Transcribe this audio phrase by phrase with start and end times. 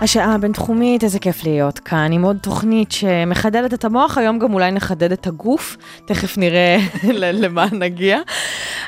[0.00, 4.70] השעה הבינתחומית, איזה כיף להיות כאן עם עוד תוכנית שמחדדת את המוח, היום גם אולי
[4.70, 6.78] נחדד את הגוף, תכף נראה
[7.42, 8.18] למה נגיע.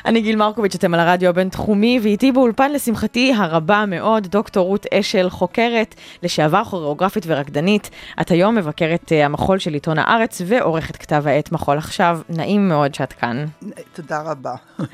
[0.05, 5.29] אני גיל מרקוביץ', אתם על הרדיו הבינתחומי, ואיתי באולפן לשמחתי הרבה מאוד, דוקטור רות אשל,
[5.29, 7.89] חוקרת, לשעבר כוריאוגרפית ורקדנית.
[8.21, 12.19] את היום מבקרת uh, המחול של עיתון הארץ ועורכת כתב העת מחול עכשיו.
[12.29, 13.45] נעים מאוד שאת כאן.
[13.93, 14.55] תודה רבה.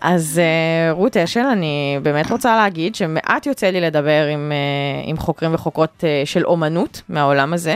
[0.00, 5.16] אז uh, רות אשל, אני באמת רוצה להגיד שמעט יוצא לי לדבר עם, uh, עם
[5.16, 7.74] חוקרים וחוקרות של אומנות מהעולם הזה,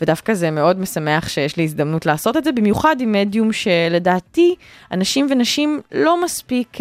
[0.00, 4.54] ודווקא זה מאוד משמח שיש לי הזדמנות לעשות את זה, במיוחד עם מדיום שלדעתי
[4.92, 6.80] אנשים ונשים לא מספיק uh,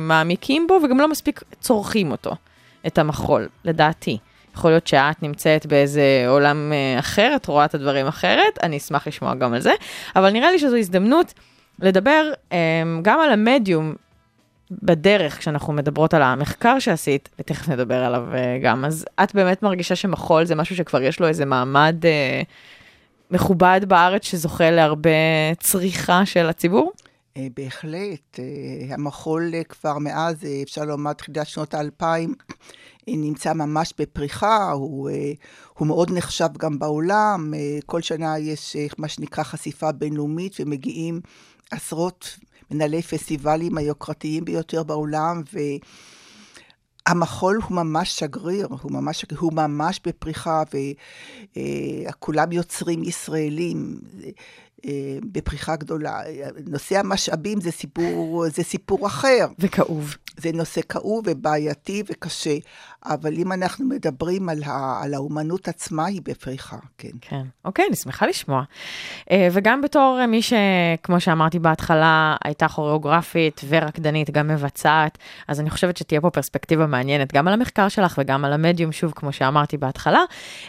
[0.00, 2.34] מעמיקים בו וגם לא מספיק צורכים אותו,
[2.86, 4.18] את המחול, לדעתי.
[4.54, 9.08] יכול להיות שאת נמצאת באיזה עולם uh, אחר, את רואה את הדברים אחרת, אני אשמח
[9.08, 9.72] לשמוע גם על זה,
[10.16, 11.34] אבל נראה לי שזו הזדמנות
[11.78, 12.54] לדבר um,
[13.02, 13.94] גם על המדיום
[14.70, 19.96] בדרך, כשאנחנו מדברות על המחקר שעשית, ותכף נדבר עליו uh, גם, אז את באמת מרגישה
[19.96, 22.44] שמחול זה משהו שכבר יש לו איזה מעמד uh,
[23.30, 25.10] מכובד בארץ שזוכה להרבה
[25.58, 26.92] צריכה של הציבור?
[27.36, 32.34] אה, בהחלט, אה, המחול אה, כבר מאז, אפשר לומר, תחילת שנות האלפיים,
[33.06, 35.10] נמצא ממש בפריחה, הוא,
[35.78, 37.54] הוא מאוד נחשב גם בעולם,
[37.86, 41.20] כל שנה יש מה שנקרא חשיפה בינלאומית, ומגיעים
[41.70, 42.38] עשרות
[42.70, 45.42] מנהלי פסטיבלים היוקרתיים ביותר בעולם,
[47.06, 50.62] והמחול הוא ממש שגריר, הוא ממש, הוא ממש בפריחה,
[52.08, 54.00] וכולם יוצרים ישראלים.
[54.86, 56.20] אה, בפריחה גדולה.
[56.66, 59.46] נושא המשאבים זה סיפור, זה סיפור אחר.
[59.58, 60.16] וכאוב.
[60.40, 62.56] זה נושא כאוב ובעייתי וקשה,
[63.06, 67.08] אבל אם אנחנו מדברים על, ה, על האומנות עצמה, היא בפריחה, כן.
[67.20, 68.62] כן, אוקיי, אני שמחה לשמוע.
[69.30, 75.18] אה, וגם בתור מי שכמו שאמרתי בהתחלה, הייתה כוריאוגרפית ורקדנית, גם מבצעת,
[75.48, 79.12] אז אני חושבת שתהיה פה פרספקטיבה מעניינת גם על המחקר שלך וגם על המדיום, שוב,
[79.16, 80.20] כמו שאמרתי בהתחלה.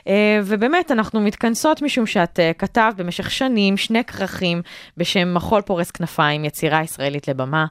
[0.07, 4.61] אה, ובאמת, אנחנו מתכנסות משום שאת אה, כתבת במשך שנים שני כרכים
[4.97, 7.65] בשם מחול פורס כנפיים, יצירה ישראלית לבמה,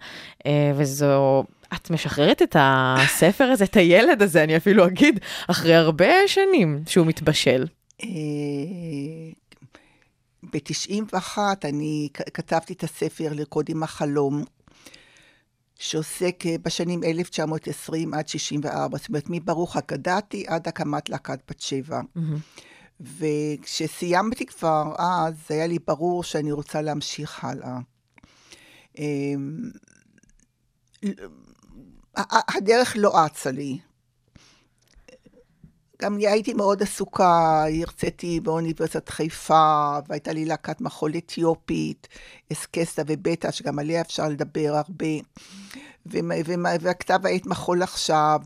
[0.74, 1.44] וזו...
[1.75, 7.06] את משחררת את הספר הזה, את הילד הזה, אני אפילו אגיד, אחרי הרבה שנים שהוא
[7.06, 7.66] מתבשל.
[10.53, 14.44] ב-91 אני כתבתי את הספר לרקוד עם החלום,
[15.78, 22.00] שעוסק בשנים 1920 עד 64, זאת אומרת, מברוך אגדתי עד הקמת להקת בת שבע.
[22.00, 22.60] Mm-hmm.
[23.00, 27.78] וכשסיימתי כבר אז, היה לי ברור שאני רוצה להמשיך הלאה.
[32.16, 33.78] הדרך לא אצה לי.
[36.02, 42.08] גם הייתי מאוד עסוקה, הרציתי באוניברסיטת חיפה, והייתה לי להקת מחול אתיופית,
[42.52, 45.06] אסקסטה ובטא, שגם עליה אפשר לדבר הרבה,
[46.80, 48.40] והכתב העת מחול עכשיו,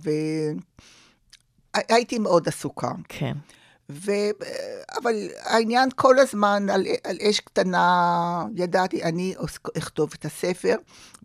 [1.74, 2.90] והייתי מאוד עסוקה.
[3.08, 3.36] כן.
[3.90, 4.12] ו...
[5.00, 9.34] אבל העניין כל הזמן על, על אש קטנה, ידעתי, אני
[9.78, 10.74] אכתוב את הספר,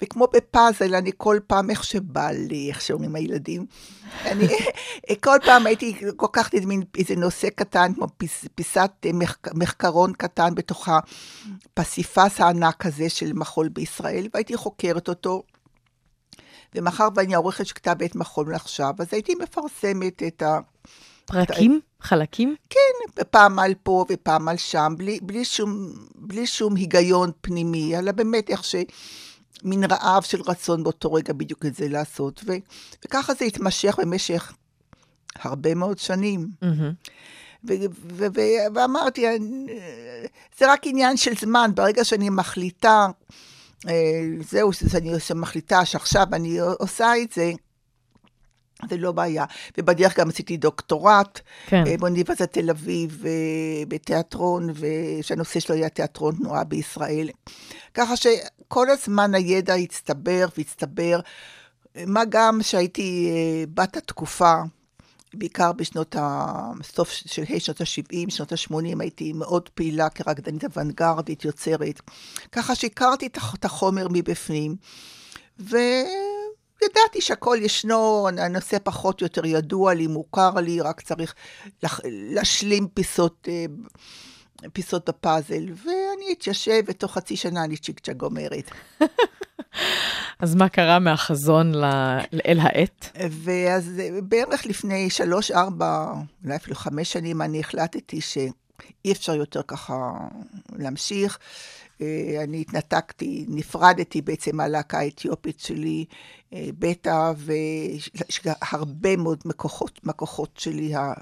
[0.01, 3.65] וכמו בפאזל, אני כל פעם, איך שבא לי, איך שאומרים הילדים,
[4.25, 4.47] אני
[5.23, 6.53] כל פעם הייתי לוקחת
[6.97, 10.89] איזה נושא קטן, כמו פיס, פיסת מחק, מחקרון קטן בתוך
[11.77, 15.43] הפסיפס הענק הזה של מחול בישראל, והייתי חוקרת אותו.
[16.75, 20.59] ומאחר ואני העורכת של כתב עת מחול עכשיו, אז הייתי מפרסמת את ה...
[21.31, 21.79] פרקים?
[22.01, 22.55] חלקים?
[22.69, 28.11] כן, פעם על פה ופעם על שם, בלי, בלי, שום, בלי שום היגיון פנימי, אלא
[28.11, 28.75] באמת איך ש...
[29.63, 32.41] מין רעב של רצון באותו רגע בדיוק את זה לעשות.
[32.47, 32.51] ו,
[33.05, 34.53] וככה זה התמשך במשך
[35.35, 36.47] הרבה מאוד שנים.
[36.63, 37.09] Mm-hmm.
[37.67, 37.73] ו-
[38.11, 39.25] ו- ו- ואמרתי,
[40.57, 43.07] זה רק עניין של זמן, ברגע שאני מחליטה,
[44.49, 47.51] זהו, שאני מחליטה שעכשיו אני עושה את זה,
[48.89, 49.45] זה לא בעיה.
[49.77, 51.83] ובדרך גם עשיתי דוקטורט כן.
[51.99, 53.23] באוניברסיטת תל אביב,
[53.87, 57.29] בתיאטרון, ושהנושא שלו היה תיאטרון תנועה בישראל.
[57.93, 61.19] ככה שכל הזמן הידע הצטבר והצטבר,
[62.07, 63.31] מה גם שהייתי
[63.73, 64.53] בת התקופה,
[65.33, 72.01] בעיקר בשנות הסוף של ה' שנות ה-70, שנות ה-80, הייתי מאוד פעילה כרקדנית אוונגרדית, יוצרת.
[72.51, 74.75] ככה שהכרתי את החומר מבפנים.
[75.59, 75.77] ו...
[76.83, 81.35] ידעתי שהכל ישנו, הנושא פחות או יותר ידוע לי, מוכר לי, רק צריך
[82.05, 83.47] להשלים פיסות
[84.73, 88.71] פיסות בפאזל, ואני אתיישב, ותוך חצי שנה אני צ'יק צ'אק גומרת.
[90.39, 93.17] אז מה קרה מהחזון ל- אל העט?
[93.29, 96.13] ואז אה, בערך לפני שלוש, ארבע,
[96.43, 100.11] אולי אפילו חמש שנים, אני החלטתי שאי אפשר יותר ככה
[100.75, 101.39] להמשיך.
[102.01, 106.15] אה, אני התנתקתי, נפרדתי בעצם מהלהקה האתיופית שלי, אה,
[106.55, 107.31] בטא,
[108.43, 111.13] והרבה מאוד מכוחות, מכוחות שלי, ה-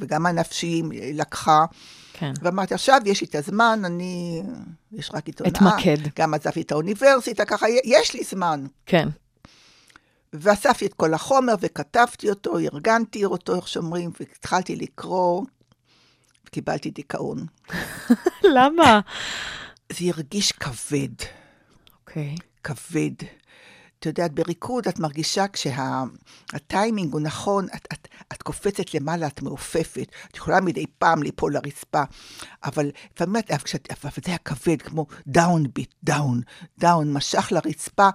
[0.00, 1.64] וגם הנפשיים, אה, לקחה.
[2.12, 2.32] כן.
[2.42, 4.42] ואמרתי, עכשיו יש לי את הזמן, אני,
[4.92, 5.50] יש רק עיתונאה.
[5.50, 5.96] אתמקד.
[6.18, 8.66] גם עזבתי את האוניברסיטה, ככה, יש לי זמן.
[8.86, 9.08] כן.
[10.32, 15.44] ואספתי את כל החומר וכתבתי אותו, ארגנתי אותו, איך שאומרים, והתחלתי לקרוא,
[16.46, 17.46] וקיבלתי דיכאון.
[18.56, 19.00] למה?
[19.92, 21.08] זה הרגיש כבד,
[22.00, 22.34] אוקיי.
[22.64, 23.12] כבד.
[24.00, 30.06] את יודעת, בריקוד את מרגישה כשהטיימינג הוא נכון, את, את, את קופצת למעלה, את מעופפת.
[30.30, 32.02] את יכולה מדי פעם ליפול לרצפה,
[32.64, 33.42] אבל לפעמים,
[34.02, 36.40] אבל זה היה כבד, כמו down beat, down,
[36.78, 38.08] down, משך לרצפה,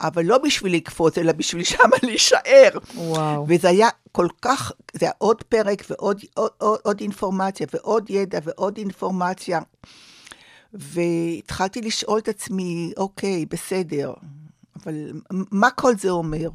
[0.00, 2.70] אבל לא בשביל לקפוץ, אלא בשביל שמה להישאר.
[2.94, 3.46] וואו.
[3.48, 8.38] וזה היה כל כך, זה היה עוד פרק ועוד עוד, עוד, עוד אינפורמציה ועוד ידע
[8.42, 9.60] ועוד אינפורמציה.
[10.72, 14.12] והתחלתי לשאול את עצמי, אוקיי, בסדר,
[14.84, 14.94] אבל
[15.50, 16.48] מה כל זה אומר?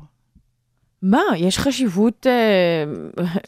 [1.01, 2.83] מה, יש חשיבות אה,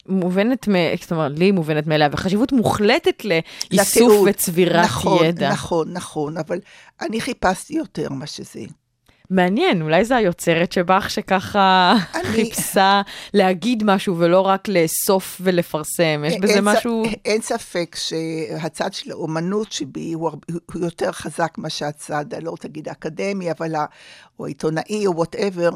[0.06, 4.30] מובנת, מ- זאת אומרת, לי מובנת מאליה, וחשיבות מוחלטת לאיסוף לתיעוד.
[4.30, 5.52] וצבירת נכון, ידע.
[5.52, 6.60] נכון, נכון, אבל
[7.02, 8.60] אני חיפשתי יותר מה שזה.
[9.30, 13.02] מעניין, אולי זה היוצרת שבך שככה אני- חיפשה
[13.34, 17.04] להגיד משהו ולא רק לאסוף ולפרסם, יש בזה אין משהו...
[17.26, 20.32] אין ספק שהצד של האומנות שבי הוא,
[20.74, 23.86] הוא יותר חזק מאשר הצד, אני לא רוצה להגיד האקדמי, אבל ה...
[24.40, 25.70] או העיתונאי או וואטאבר.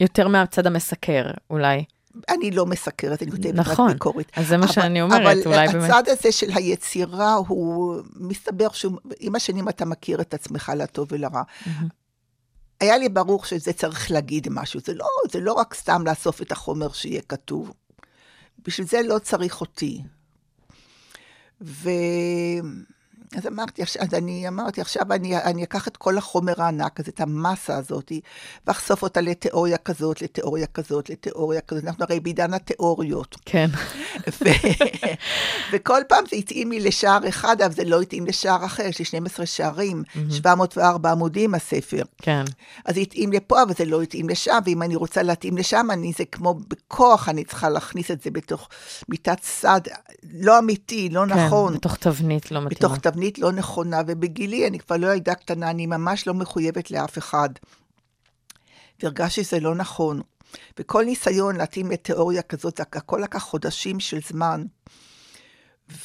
[0.00, 1.84] יותר מהצד המסקר, אולי.
[2.28, 4.30] אני לא מסקרת, אני כותבת נכון, רק ביקורת.
[4.36, 5.90] אז זה מה אבל- שאני אומרת, אבל אולי באמת...
[5.90, 11.42] הצד הזה של היצירה הוא, מסתבר שהוא, עם השנים אתה מכיר את עצמך לטוב ולרע.
[12.82, 16.52] היה לי ברור שזה צריך להגיד משהו, זה לא, זה לא רק סתם לאסוף את
[16.52, 17.72] החומר שיהיה כתוב.
[18.66, 20.02] בשביל זה לא צריך אותי.
[21.60, 21.90] ו...
[23.36, 27.20] אז אמרתי, אז אני אמרתי, עכשיו אני, אני אקח את כל החומר הענק הזה, את
[27.20, 28.12] המסה הזאת,
[28.66, 31.84] ואחשוף אותה לתיאוריה כזאת, לתיאוריה כזאת, לתיאוריה כזאת.
[31.84, 33.36] אנחנו הרי בעידן התיאוריות.
[33.44, 33.70] כן,
[34.40, 34.44] ו...
[35.72, 39.04] וכל פעם זה התאים לי לשער אחד, אבל זה לא התאים לשער אחר, יש לי
[39.04, 42.02] 12 שערים, 704 עמודים הספר.
[42.22, 42.44] כן.
[42.84, 46.12] אז זה התאים לפה, אבל זה לא התאים לשם, ואם אני רוצה להתאים לשם, אני,
[46.18, 48.68] זה כמו בכוח, אני צריכה להכניס את זה בתוך
[49.08, 49.80] מיטת סד,
[50.32, 51.72] לא אמיתי, לא נכון.
[51.72, 52.68] כן, בתוך תבנית לא מתאימה.
[52.70, 57.18] בתוך תבנית לא נכונה, ובגילי אני כבר לא ילדה קטנה, אני ממש לא מחויבת לאף
[57.18, 57.48] אחד.
[59.02, 60.20] והרגשתי שזה לא נכון.
[60.78, 64.64] וכל ניסיון להתאים לתיאוריה כזאת, הכל לקח חודשים של זמן,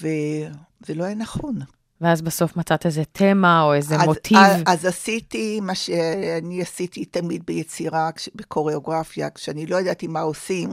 [0.02, 1.60] וזה לא היה נכון.
[2.02, 4.38] ואז בסוף מצאת איזה תמה או איזה אז, מוטיב.
[4.38, 10.70] אז, אז עשיתי מה שאני עשיתי תמיד ביצירה, בקוריאוגרפיה, כשאני לא ידעתי מה עושים,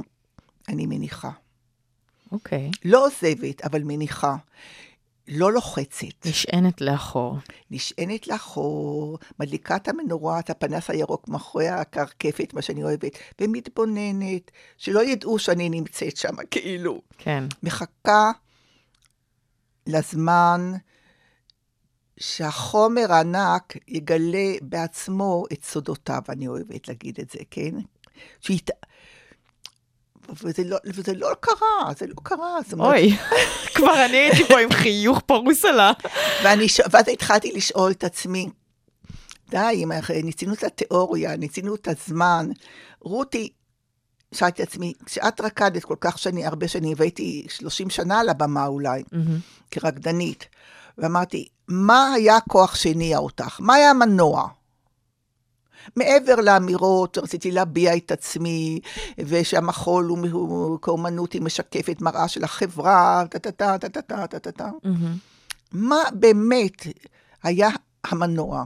[0.69, 1.31] אני מניחה.
[2.32, 2.70] אוקיי.
[2.85, 4.37] לא עוזבת, אבל מניחה.
[5.29, 6.26] לא לוחצת.
[6.26, 7.38] נשענת לאחור.
[7.71, 15.05] נשענת לאחור, מדליקה את המנורה, את הפנס הירוק מאחורי הקרקפת, מה שאני אוהבת, ומתבוננת, שלא
[15.05, 17.03] ידעו שאני נמצאת שם, כאילו.
[17.19, 17.44] כן.
[17.63, 18.32] מחכה
[19.87, 20.72] לזמן
[22.17, 27.75] שהחומר הענק יגלה בעצמו את סודותיו, אני אוהבת להגיד את זה, כן?
[28.41, 28.70] שית...
[30.43, 32.59] וזה לא, וזה לא קרה, זה לא קרה.
[32.87, 33.17] אוי,
[33.75, 35.93] כבר אני הייתי פה עם חיוך פרוס על ה...
[36.45, 38.49] ואני, ש- ואז התחלתי לשאול את עצמי,
[39.51, 39.93] די, אם
[40.25, 42.49] ניסינו את התיאוריה, ניסינו את הזמן.
[43.01, 43.49] רותי,
[44.35, 48.67] שאלתי את עצמי, כשאת רקדת כל כך שנים, הרבה שנים, והייתי 30 שנה על הבמה
[48.67, 49.39] אולי, מהמם.
[49.71, 50.49] כרקדנית,
[50.99, 53.57] ואמרתי, מה היה הכוח שהניע אותך?
[53.61, 54.49] מה היה המנוע?
[55.96, 58.81] מעבר לאמירות, רציתי להביע את עצמי,
[59.19, 64.70] ושהמחול הוא, כאומנות היא משקפת מראה של החברה, טה-טה-טה, טה-טה-טה, טה-טה-טה.
[64.84, 65.17] מהמם.
[65.72, 66.86] מה באמת
[67.43, 67.69] היה
[68.05, 68.64] המנוע?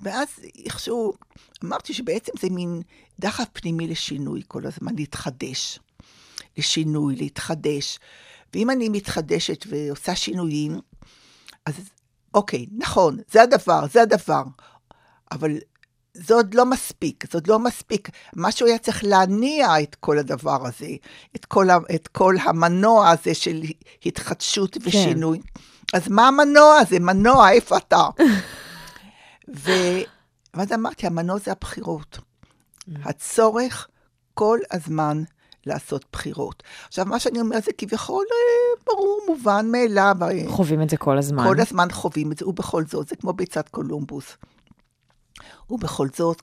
[0.00, 0.28] ואז
[0.64, 1.12] איכשהו
[1.64, 2.82] אמרתי שבעצם זה מין
[3.20, 5.78] דחף פנימי לשינוי כל הזמן, להתחדש.
[6.58, 7.98] לשינוי, להתחדש.
[8.54, 10.80] ואם אני מתחדשת ועושה שינויים,
[11.66, 11.74] אז
[12.34, 14.42] אוקיי, נכון, זה הדבר, זה הדבר.
[15.32, 15.50] אבל
[16.14, 18.08] זה עוד לא מספיק, זה עוד לא מספיק.
[18.36, 20.88] משהו היה צריך להניע את כל הדבר הזה,
[21.36, 23.62] את כל, ה- את כל המנוע הזה של
[24.06, 25.40] התחדשות ושינוי.
[25.92, 26.98] אז מה המנוע הזה?
[26.98, 28.02] מנוע, איפה אתה?
[29.56, 29.70] ו...
[30.54, 32.18] ואז אמרתי, המנוע זה הבחירות.
[33.04, 33.88] הצורך
[34.34, 35.22] כל הזמן
[35.66, 36.62] לעשות בחירות.
[36.88, 40.16] עכשיו, מה שאני אומרת זה כביכול אה, ברור, מובן מאליו.
[40.22, 41.44] אה, חווים את זה כל הזמן.
[41.44, 44.36] כל הזמן חווים את זה, ובכל זאת, זה כמו ביצת קולומבוס.
[45.72, 46.42] ובכל זאת,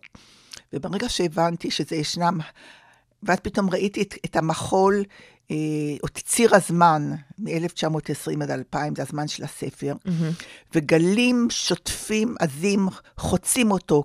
[0.73, 2.39] וברגע שהבנתי שזה ישנם,
[3.23, 5.03] ואז פתאום ראיתי את, את המחול,
[5.51, 5.55] אה,
[6.03, 10.43] או את ציר הזמן, מ-1920 עד 2000, זה הזמן של הספר, Mm-hmm.
[10.75, 14.03] וגלים שוטפים, עזים, חוצים אותו,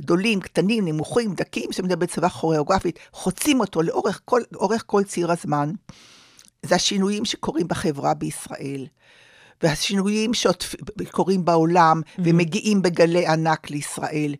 [0.00, 4.42] גדולים, קטנים, נמוכים, דקים, שמדבר בצבא כוריאוגרפית, חוצים אותו לאורך כל,
[4.86, 5.72] כל ציר הזמן.
[6.62, 8.86] זה השינויים שקורים בחברה בישראל.
[9.62, 14.34] והשינויים שקורים בעולם, ומגיעים בגלי ענק לישראל.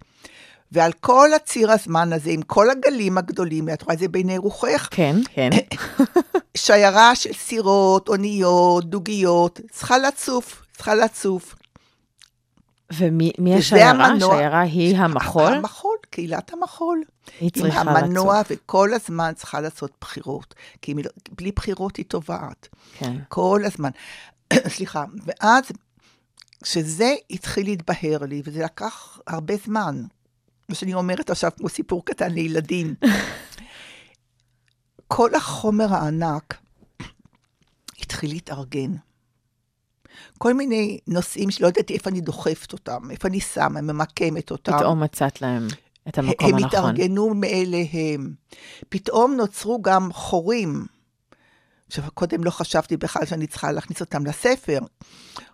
[0.73, 4.89] ועל כל הציר הזמן הזה, עם כל הגלים הגדולים, את רואה את זה בעיני רוחך,
[4.91, 5.51] כן, כן.
[6.57, 11.55] שיירה של סירות, אוניות, דוגיות, צריכה לצוף, צריכה לצוף.
[12.93, 13.91] ומי השיירה?
[13.91, 15.53] המנוע- השיירה היא המחול?
[15.53, 17.03] המחול, קהילת המחול.
[17.41, 18.57] היא עם צריכה המנוע, לצוף.
[18.65, 20.55] וכל הזמן צריכה לעשות בחירות.
[20.83, 20.95] כי
[21.31, 22.69] בלי בחירות היא טובעת.
[22.99, 23.17] כן.
[23.29, 23.91] כל הזמן.
[24.77, 25.05] סליחה.
[25.25, 25.65] ואז,
[26.63, 30.03] כשזה התחיל להתבהר לי, וזה לקח הרבה זמן,
[30.69, 32.95] מה שאני אומרת עכשיו כמו סיפור קטן לילדים,
[35.09, 36.55] כל החומר הענק
[38.03, 38.95] התחיל להתארגן.
[40.39, 44.79] כל מיני נושאים שלא ידעתי איפה אני דוחפת אותם, איפה אני שמה, ממקמת אותם.
[44.79, 45.69] פתאום מצאת להם
[46.09, 46.69] את המקום הם הנכון.
[46.69, 48.35] התארגנו מאליהם.
[48.89, 50.87] פתאום נוצרו גם חורים.
[51.89, 54.79] עכשיו, קודם לא חשבתי בכלל שאני צריכה להכניס אותם לספר.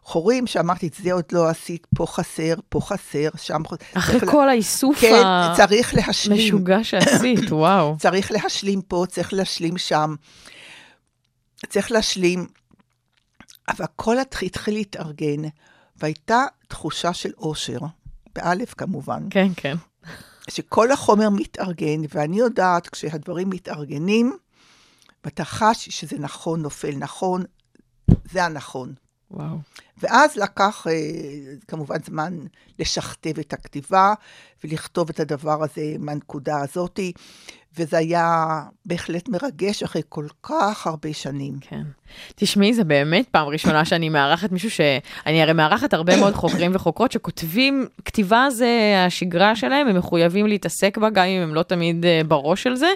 [0.03, 3.77] חורים שאמרתי, את זה עוד לא עשית, פה חסר, פה חסר, שם חסר.
[3.99, 5.23] אחרי כל האיסוף כן,
[5.57, 6.55] צריך להשלים.
[6.55, 7.97] המשוגע שעשית, וואו.
[7.99, 10.15] צריך להשלים פה, צריך להשלים שם.
[11.69, 12.47] צריך להשלים.
[13.69, 15.43] אבל הכל התח- התחיל להתארגן,
[15.97, 17.79] והייתה תחושה של אושר,
[18.35, 19.27] באלף כמובן.
[19.31, 19.77] כן, כן.
[20.51, 24.37] שכל החומר מתארגן, ואני יודעת כשהדברים מתארגנים,
[25.25, 27.43] ואתה חש שזה נכון, נופל נכון,
[28.31, 28.95] זה הנכון.
[29.31, 29.57] וואו.
[29.99, 30.93] ואז לקח אה,
[31.69, 32.39] כמובן זמן
[32.79, 34.15] לשכתב את הכתיבה
[34.65, 37.13] ולכתוב את הדבר הזה מהנקודה הזאתי,
[37.79, 41.55] וזה היה בהחלט מרגש אחרי כל כך הרבה שנים.
[41.61, 41.83] כן.
[42.37, 44.81] תשמעי, זה באמת פעם ראשונה שאני מארחת מישהו ש...
[45.27, 48.69] אני הרי מארחת הרבה מאוד חוקרים וחוקרות שכותבים, כתיבה זה
[49.07, 52.89] השגרה שלהם, הם מחויבים להתעסק בה, גם אם הם לא תמיד אה, בראש של זה.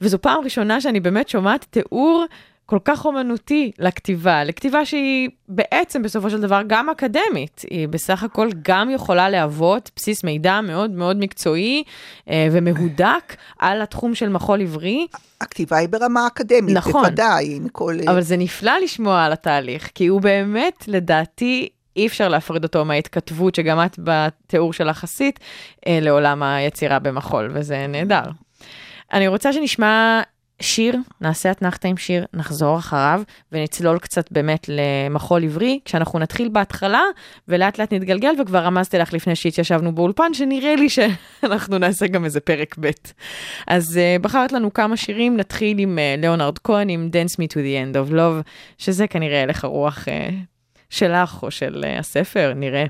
[0.00, 2.24] וזו פעם ראשונה שאני באמת שומעת תיאור
[2.70, 8.48] כל כך אומנותי לכתיבה, לכתיבה שהיא בעצם בסופו של דבר גם אקדמית, היא בסך הכל
[8.62, 11.84] גם יכולה להוות בסיס מידע מאוד מאוד מקצועי
[12.30, 15.06] אה, ומהודק על התחום של מחול עברי.
[15.40, 17.02] הכתיבה היא ברמה אקדמית, נכון.
[17.02, 17.94] בוודאי, עם כל...
[18.08, 23.54] אבל זה נפלא לשמוע על התהליך, כי הוא באמת, לדעתי, אי אפשר להפריד אותו מההתכתבות
[23.54, 25.40] שגם את בתיאור שלך עשית,
[25.86, 28.24] אה, לעולם היצירה במחול, וזה נהדר.
[29.12, 30.22] אני רוצה שנשמע
[30.60, 37.02] שיר, נעשה אתנחתא עם שיר, נחזור אחריו, ונצלול קצת באמת למחול עברי, כשאנחנו נתחיל בהתחלה,
[37.48, 42.40] ולאט לאט נתגלגל, וכבר רמזתי לך לפני שהתיישבנו באולפן, שנראה לי שאנחנו נעשה גם איזה
[42.40, 42.90] פרק ב'.
[43.66, 47.56] אז uh, בחרת לנו כמה שירים, נתחיל עם uh, ליאונרד כהן, עם Dance Me to
[47.56, 50.32] the End of Love, שזה כנראה הלך הרוח uh,
[50.90, 52.84] שלך או של uh, הספר, נראה.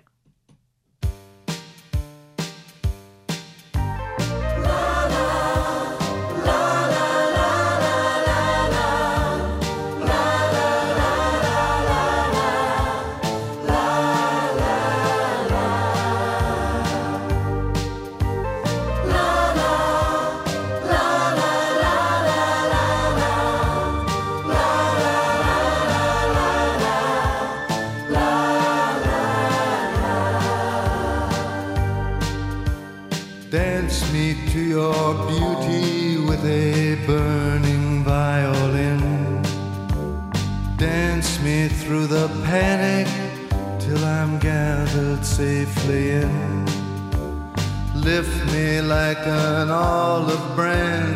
[49.14, 51.09] Like an olive branch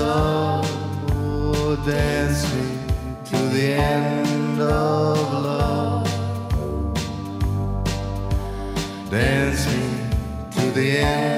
[0.00, 1.76] Oh,
[3.24, 6.06] to the end of love.
[9.10, 9.82] Dance me
[10.52, 11.37] to the end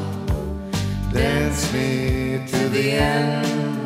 [1.13, 3.80] Dance me to the end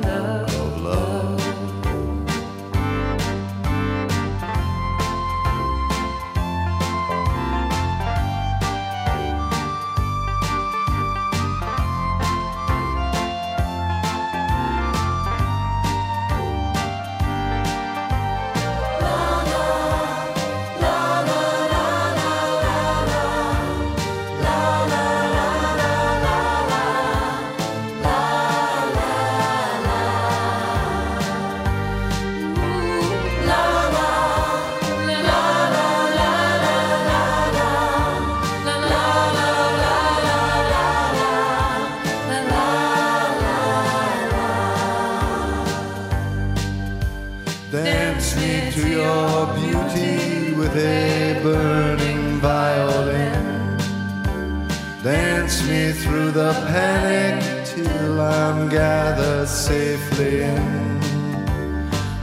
[56.35, 60.99] the panic till I'm gathered safely in.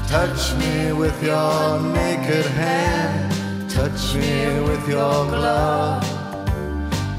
[0.07, 6.05] Touch me with your naked hand, touch me with your glove.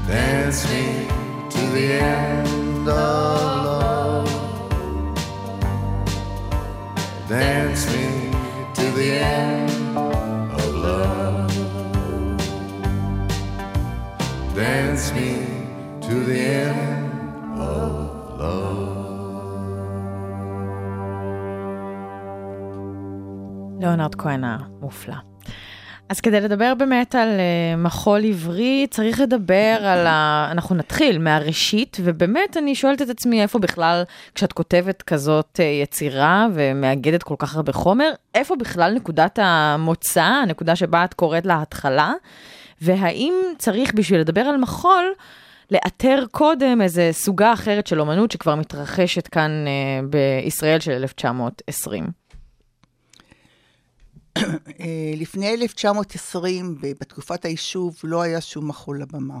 [0.06, 1.08] Dance me
[1.50, 4.30] to the end of love.
[7.28, 8.30] Dance me
[8.78, 11.50] to the end of love.
[14.54, 15.54] Dance me
[16.02, 16.83] to the end
[23.96, 25.14] ליאונרד כהן המופלא.
[26.08, 30.48] אז כדי לדבר באמת על uh, מחול עברי, צריך לדבר על ה...
[30.50, 34.02] אנחנו נתחיל מהראשית, ובאמת אני שואלת את עצמי איפה בכלל,
[34.34, 40.76] כשאת כותבת כזאת uh, יצירה ומאגדת כל כך הרבה חומר, איפה בכלל נקודת המוצא, הנקודה
[40.76, 42.12] שבה את קוראת להתחלה,
[42.82, 45.04] והאם צריך בשביל לדבר על מחול,
[45.70, 52.23] לאתר קודם איזה סוגה אחרת של אומנות שכבר מתרחשת כאן uh, בישראל של 1920.
[54.38, 59.38] אה, לפני 1920, ב- בתקופת היישוב, לא היה שום מחול לבמה.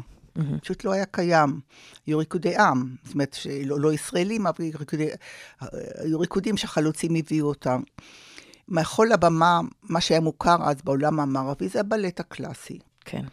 [0.62, 1.60] פשוט לא היה קיים.
[2.06, 5.08] היו ריקודי עם, זאת אומרת, שלא לא ישראלים, אבל ריקודי,
[5.98, 7.80] היו ריקודים שהחלוצים הביאו אותם.
[8.68, 12.78] מחול לבמה, מה שהיה מוכר אז בעולם המערבי, זה הבלט הקלאסי.
[13.04, 13.24] כן.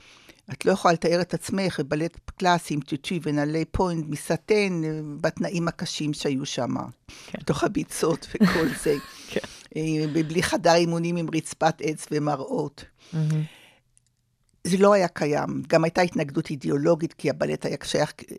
[0.54, 5.68] את לא יכולה לתאר את עצמך בבלט קלאסי עם טוטי ונעלי פוינט מסטן, אה, בתנאים
[5.68, 6.76] הקשים שהיו שם.
[7.28, 7.40] כן.
[7.42, 8.96] בתוך הביצות וכל זה.
[9.32, 9.48] כן.
[9.76, 12.86] אה, בלי חדר אימונים עם רצפת עץ ומראות.
[14.64, 15.62] זה לא היה קיים.
[15.68, 18.36] גם הייתה התנגדות אידיאולוגית, כי הבלט היה שייך אה,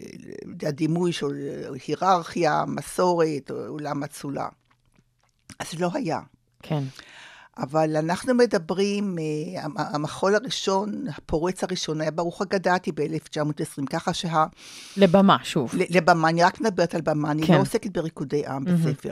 [0.62, 1.48] לדימוי של
[1.86, 4.48] היררכיה, מסורת, עולם אצולה.
[5.58, 6.20] אז לא היה.
[6.62, 6.82] כן.
[7.58, 14.44] אבל אנחנו מדברים, אה, המ- המחול הראשון, הפורץ הראשון, היה ברוך הגדעתי ב-1920, ככה שה...
[14.96, 15.70] לבמה, שוב.
[15.90, 17.54] לבמה, אני רק מדברת על במה, אני כן.
[17.54, 19.10] לא עוסקת בריקודי עם בספר.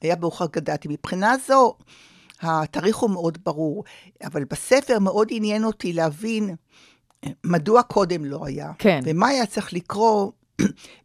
[0.00, 0.88] היה ברוך הגדעתי.
[0.88, 1.74] מבחינה זו,
[2.40, 3.84] התאריך הוא מאוד ברור,
[4.24, 6.54] אבל בספר מאוד עניין אותי להבין
[7.24, 8.72] אה, מדוע קודם לא היה.
[8.78, 9.00] כן.
[9.04, 10.32] ומה היה צריך לקרות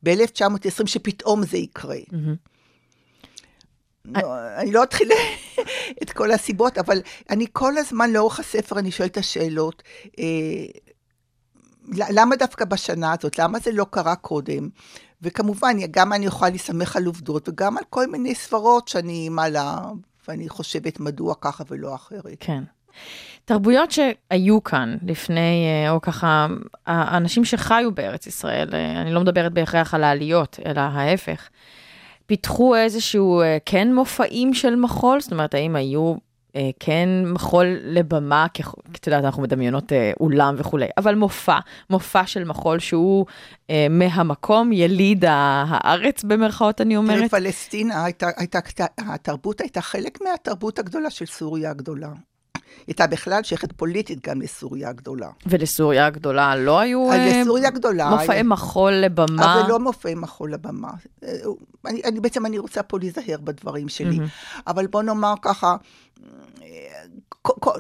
[0.04, 1.98] ב-1920 שפתאום זה יקרה.
[4.06, 5.10] לא, אני לא אתחיל
[6.04, 9.84] את כל הסיבות, אבל אני כל הזמן לאורך הספר, אני שואלת את השאלות.
[10.20, 10.26] אה,
[11.90, 13.40] למה דווקא בשנה הזאת?
[13.40, 14.70] למה זה לא קרה קודם?
[15.22, 19.78] וכמובן, גם אני יכולה להסתמך על עובדות, וגם על כל מיני סברות שאני מעלה,
[20.28, 22.38] ואני חושבת מדוע ככה ולא אחרת.
[22.40, 22.64] כן.
[23.46, 26.48] תרבויות שהיו כאן לפני, אה, או ככה,
[26.86, 31.50] האנשים שחיו בארץ ישראל, אה, אני לא מדברת בהכרח על העליות, אלא ההפך,
[32.26, 35.22] פיתחו איזשהו, אה, כן מופעים של מחול?
[35.22, 36.16] זאת אומרת, האם היו
[36.56, 41.58] אה, כן מחול לבמה, כ- את יודעת, אנחנו מדמיינות אה, אולם וכולי, אבל מופע,
[41.90, 43.26] מופע של מחול שהוא
[43.70, 47.32] אה, מהמקום, יליד הארץ במרכאות, אני תראה, אומרת.
[47.32, 48.60] פלסטינה הייתה, הייתה,
[48.98, 52.10] התרבות הייתה חלק מהתרבות הגדולה של סוריה הגדולה.
[52.88, 55.30] הייתה בכלל שייכת פוליטית גם לסוריה הגדולה.
[55.46, 58.10] ולסוריה הגדולה לא היו אז אה, לסוריה הגדולה...
[58.10, 59.54] מופעי מחול לבמה?
[59.62, 60.92] אבל לא מופעי מחול לבמה.
[61.24, 61.34] אה,
[61.86, 64.20] אני, אני, בעצם אני רוצה פה להיזהר בדברים שלי.
[64.68, 65.76] אבל בוא נאמר ככה,
[66.62, 66.68] אה,
[67.42, 67.80] כל- כל-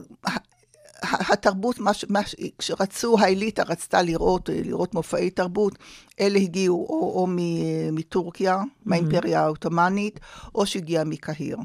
[1.03, 2.19] התרבות, מה, מה,
[2.59, 5.73] כשרצו, האליטה רצתה לראות, אה, לראות מופעי תרבות,
[6.19, 10.19] אלה הגיעו או, או מ- מטורקיה, מהאימפריה העות'מאנית,
[10.55, 11.57] או שהגיעה מקהיר.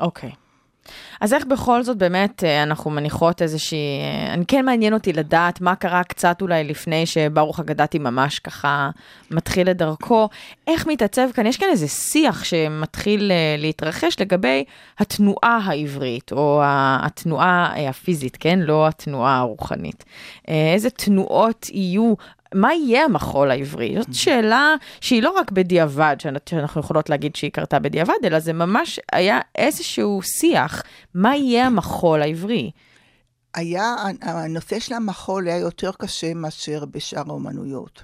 [0.00, 0.30] אוקיי.
[1.20, 5.60] אז איך בכל זאת באמת אה, אנחנו מניחות איזושהי, אה, אני כן מעניין אותי לדעת
[5.60, 8.90] מה קרה קצת אולי לפני שברוך אגדתי ממש ככה
[9.30, 10.28] מתחיל את דרכו,
[10.66, 14.64] איך מתעצב כאן, יש כאן איזה שיח שמתחיל אה, להתרחש לגבי
[14.98, 18.58] התנועה העברית, או התנועה הפיזית, כן?
[18.58, 20.04] לא התנועה הרוחנית.
[20.48, 22.14] איזה תנועות יהיו
[22.54, 23.94] מה יהיה המחול העברי?
[23.98, 28.52] זאת שאלה שהיא לא רק בדיעבד, שאנ- שאנחנו יכולות להגיד שהיא קרתה בדיעבד, אלא זה
[28.52, 30.82] ממש היה איזשהו שיח,
[31.14, 32.70] מה יהיה המחול העברי?
[33.54, 38.02] היה, הנושא של המחול היה יותר קשה מאשר בשאר האומנויות.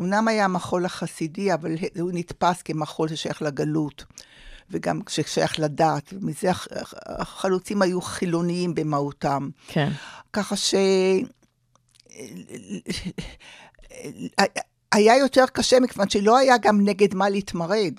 [0.00, 4.04] אמנם היה המחול החסידי, אבל הוא נתפס כמחול ששייך לגלות,
[4.70, 6.68] וגם ששייך לדת, ומזה הח-
[7.06, 9.48] החלוצים היו חילוניים במהותם.
[9.68, 9.90] כן.
[10.32, 10.74] ככה ש...
[14.92, 17.94] היה יותר קשה מכיוון שלא היה גם נגד מה להתמרד.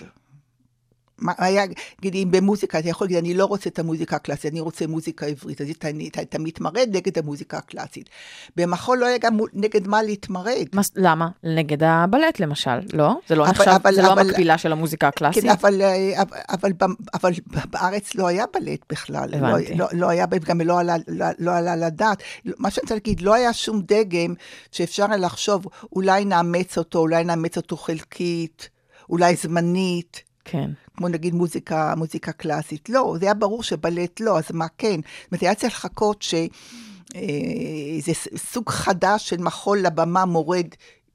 [1.19, 1.63] מה היה,
[1.99, 5.25] נגיד, אם במוזיקה, אתה יכול להגיד, אני לא רוצה את המוזיקה הקלאסית, אני רוצה מוזיקה
[5.25, 8.09] עברית, אז אתה, אתה, אתה מתמרד נגד המוזיקה הקלאסית.
[8.55, 10.65] במחול לא היה גם נגד מה להתמרד.
[10.73, 11.27] מה, למה?
[11.43, 13.15] נגד הבלט למשל, לא?
[13.27, 15.43] זה לא אבל- נחשב, אבל- זה לא אבל- המקבילה של המוזיקה הקלאסית?
[15.43, 16.71] כן, אבל, אה, אבל, אבל,
[17.13, 17.31] אבל
[17.69, 19.33] בארץ לא היה בלט בכלל.
[19.33, 19.75] הבנתי.
[19.75, 22.23] לא, לא, לא היה, גם לא עלה, לא, לא עלה לדעת.
[22.57, 24.33] מה שאני רוצה להגיד, לא היה שום דגם
[24.71, 28.69] שאפשר היה לחשוב, אולי נאמץ אותו, אולי נאמץ אותו חלקית,
[29.09, 30.21] אולי זמנית.
[30.45, 30.69] כן.
[30.97, 32.89] כמו נגיד מוזיקה, מוזיקה קלאסית.
[32.89, 34.95] לא, זה היה ברור שבלט לא, אז מה כן?
[34.95, 40.65] זאת אומרת, היה צריך לחכות שאיזה סוג חדש של מחול לבמה מורד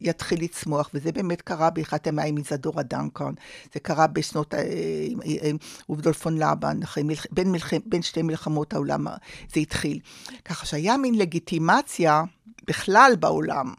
[0.01, 3.33] יתחיל לצמוח, וזה באמת קרה באחד הימים עם איזדורה דנקן.
[3.75, 4.61] זה קרה בשנות, אה,
[5.09, 6.81] עם- עם רודולף פון לבן.
[7.31, 7.73] בין, מלח...
[7.87, 9.07] בין שתי מלחמות העולם
[9.55, 9.99] זה התחיל.
[10.45, 12.23] ככה שהיה מין לגיטימציה
[12.67, 13.75] בכלל בעולם,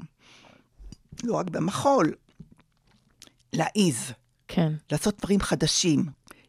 [1.23, 2.13] לא רק במחול,
[3.53, 3.97] להעיז.
[4.53, 4.73] כן.
[4.91, 6.05] לעשות דברים חדשים,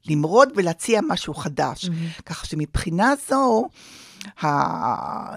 [0.07, 1.85] למרוד ולהציע משהו חדש.
[1.85, 2.23] Mm-hmm.
[2.27, 3.69] ככה שמבחינה זו,
[4.43, 4.47] ה...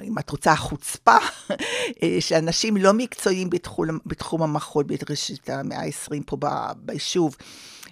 [0.02, 1.18] אם את רוצה, החוצפה,
[2.04, 6.48] אה, שאנשים לא מקצועיים בתחום, בתחום המחול בראשית המאה ה-20 פה ב...
[6.76, 7.36] ביישוב,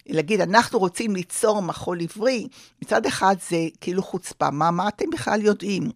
[0.07, 2.47] להגיד, אנחנו רוצים ליצור מחול עברי,
[2.81, 5.91] מצד אחד זה כאילו חוצפה, מה, מה אתם בכלל יודעים?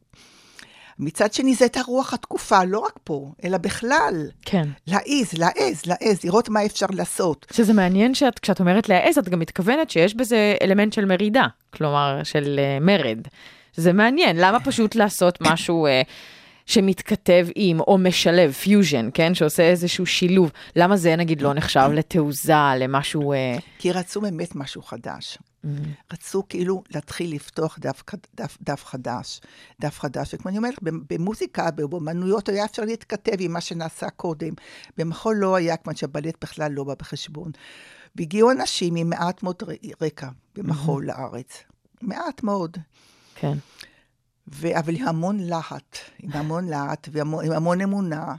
[0.99, 4.27] מצד שני, זה הייתה רוח התקופה, לא רק פה, אלא בכלל.
[4.45, 4.67] כן.
[4.87, 7.45] להעיז, להעז, להעז, לראות מה אפשר לעשות.
[7.53, 12.23] שזה מעניין שאת, כשאת אומרת להעז, את גם מתכוונת שיש בזה אלמנט של מרידה, כלומר,
[12.23, 13.17] של אה, מרד.
[13.75, 16.07] שזה מעניין, למה פשוט לעשות משהו אה,
[16.67, 19.35] שמתכתב עם, או משלב, פיוז'ן, כן?
[19.35, 20.51] שעושה איזשהו שילוב.
[20.75, 23.33] למה זה, נגיד, לא נחשב לתעוזה, למשהו...
[23.33, 23.61] Uh...
[23.79, 25.37] כי רצו באמת משהו חדש.
[26.13, 28.03] רצו כאילו להתחיל לפתוח דף,
[28.35, 29.41] דף, דף חדש,
[29.79, 30.33] דף חדש.
[30.33, 34.53] וכמו אני אומרת, במוזיקה, באמנויות היה אפשר להתכתב עם מה שנעשה קודם.
[34.97, 37.51] במחול לא היה, כיוון שהבלט בכלל לא בא בחשבון.
[38.15, 39.63] והגיעו אנשים עם מעט מאוד
[40.01, 41.63] רקע במחול לארץ.
[42.01, 42.77] מעט מאוד.
[43.35, 43.57] כן.
[44.53, 44.79] ו...
[44.79, 48.35] אבל עם המון להט, עם המון להט ועם המון אמונה.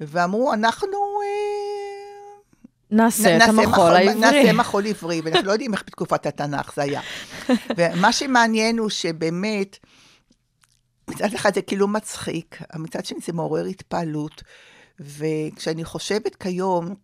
[0.00, 0.88] ואמרו, אנחנו...
[2.90, 4.14] נעשה את המחול העברי.
[4.14, 7.00] נעשה מחול עברי, ואנחנו לא יודעים איך בתקופת התנ"ך זה היה.
[7.76, 9.78] ומה שמעניין הוא שבאמת,
[11.10, 14.42] מצד אחד זה כאילו מצחיק, מצד שני זה מעורר התפעלות,
[15.00, 16.94] וכשאני חושבת כיום,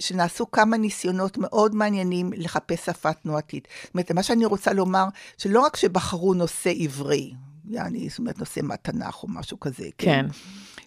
[0.00, 3.68] שנעשו כמה ניסיונות מאוד מעניינים לחפש שפה תנועתית.
[3.84, 5.04] זאת אומרת, מה שאני רוצה לומר,
[5.38, 7.34] שלא רק שבחרו נושא עברי,
[7.68, 10.06] יעני, זאת אומרת, נושא מהתנ"ך או משהו כזה, כן?
[10.06, 10.26] כן.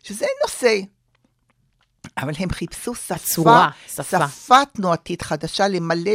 [0.04, 0.80] שזה נושא.
[2.18, 4.28] אבל הם חיפשו שפה, הצורה, שפה.
[4.28, 6.12] שפה תנועתית חדשה למלא,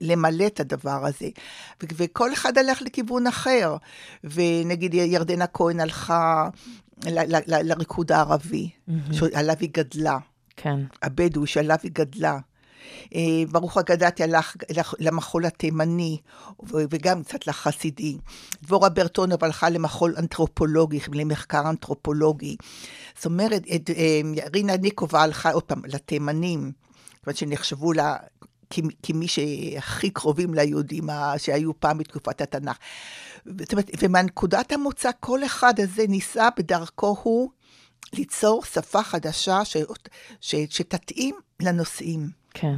[0.00, 1.28] למלא את הדבר הזה.
[1.82, 3.76] ו- וכל אחד הלך לכיוון אחר.
[4.24, 6.48] ונגיד ירדנה כהן הלכה
[7.06, 8.70] ל- ל- ל- לריקוד הערבי,
[9.12, 10.18] שעליו היא גדלה.
[10.62, 10.80] כן.
[11.02, 12.38] הבדואי שעליו היא גדלה.
[13.14, 13.20] אה,
[13.50, 14.56] ברוך הגדתי הלך
[14.98, 16.18] למחול התימני,
[16.72, 18.18] וגם קצת לחסידי.
[18.62, 22.56] דבורה ברטונוב הלכה למחול אנתרופולוגי, למחקר אנתרופולוגי.
[23.16, 24.20] זאת אומרת, את, אה,
[24.54, 26.72] רינה ניקובה הלכה עוד פעם לתימנים,
[27.26, 28.16] אומרת שנחשבו לה...
[29.02, 32.76] כמי שהכי קרובים ליהודים שהיו פעם בתקופת התנ"ך.
[34.02, 37.50] ומנקודת המוצא, כל אחד הזה ניסה בדרכו הוא
[38.12, 39.76] ליצור שפה חדשה ש...
[40.40, 40.54] ש...
[40.70, 42.28] שתתאים לנושאים.
[42.54, 42.74] כן.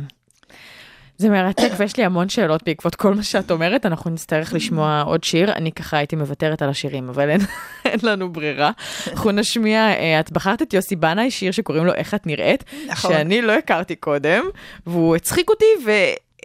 [1.18, 5.24] זה מרתק ויש לי המון שאלות בעקבות כל מה שאת אומרת, אנחנו נצטרך לשמוע עוד
[5.24, 7.40] שיר, אני ככה הייתי מוותרת על השירים, אבל אין,
[7.84, 8.70] אין לנו ברירה.
[9.08, 13.12] אנחנו נשמיע, אה, את בחרת את יוסי בנאי, שיר שקוראים לו איך את נראית, נכון.
[13.12, 14.44] שאני לא הכרתי קודם,
[14.86, 15.64] והוא הצחיק אותי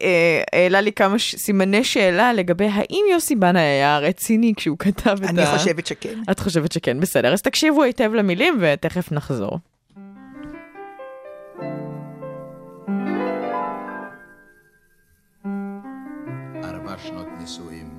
[0.02, 5.24] והעלה לי כמה ש- סימני שאלה לגבי האם יוסי בנאי היה רציני כשהוא כתב את
[5.24, 5.30] ה...
[5.30, 6.20] אני חושבת שכן.
[6.32, 7.34] את חושבת שכן, בסדר.
[7.34, 9.60] אז תקשיבו היטב למילים ותכף נחזור.
[16.64, 17.90] ארבע שנות נישואים.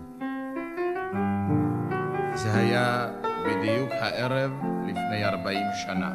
[2.34, 3.08] זה היה
[3.46, 4.50] בדיוק הערב
[4.88, 6.12] לפני ארבעים שנה.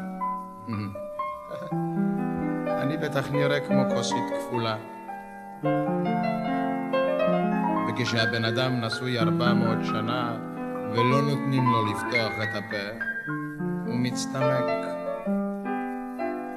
[2.81, 4.75] אני בטח נראה כמו כוסית כפולה.
[7.89, 10.37] וכשהבן אדם נשוי ארבע מאות שנה
[10.91, 13.07] ולא נותנים לו לפתוח את הפה,
[13.85, 14.65] הוא מצטמק.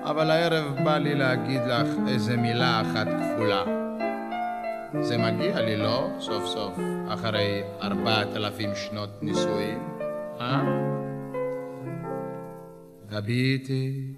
[0.02, 3.64] אבל הערב בא לי להגיד לך איזה מילה אחת כפולה.
[5.00, 6.10] זה מגיע לי, לא?
[6.20, 9.78] סוף סוף, אחרי ארבעת אלפים שנות נישואים,
[10.40, 10.62] אה?
[13.08, 14.12] תביטי,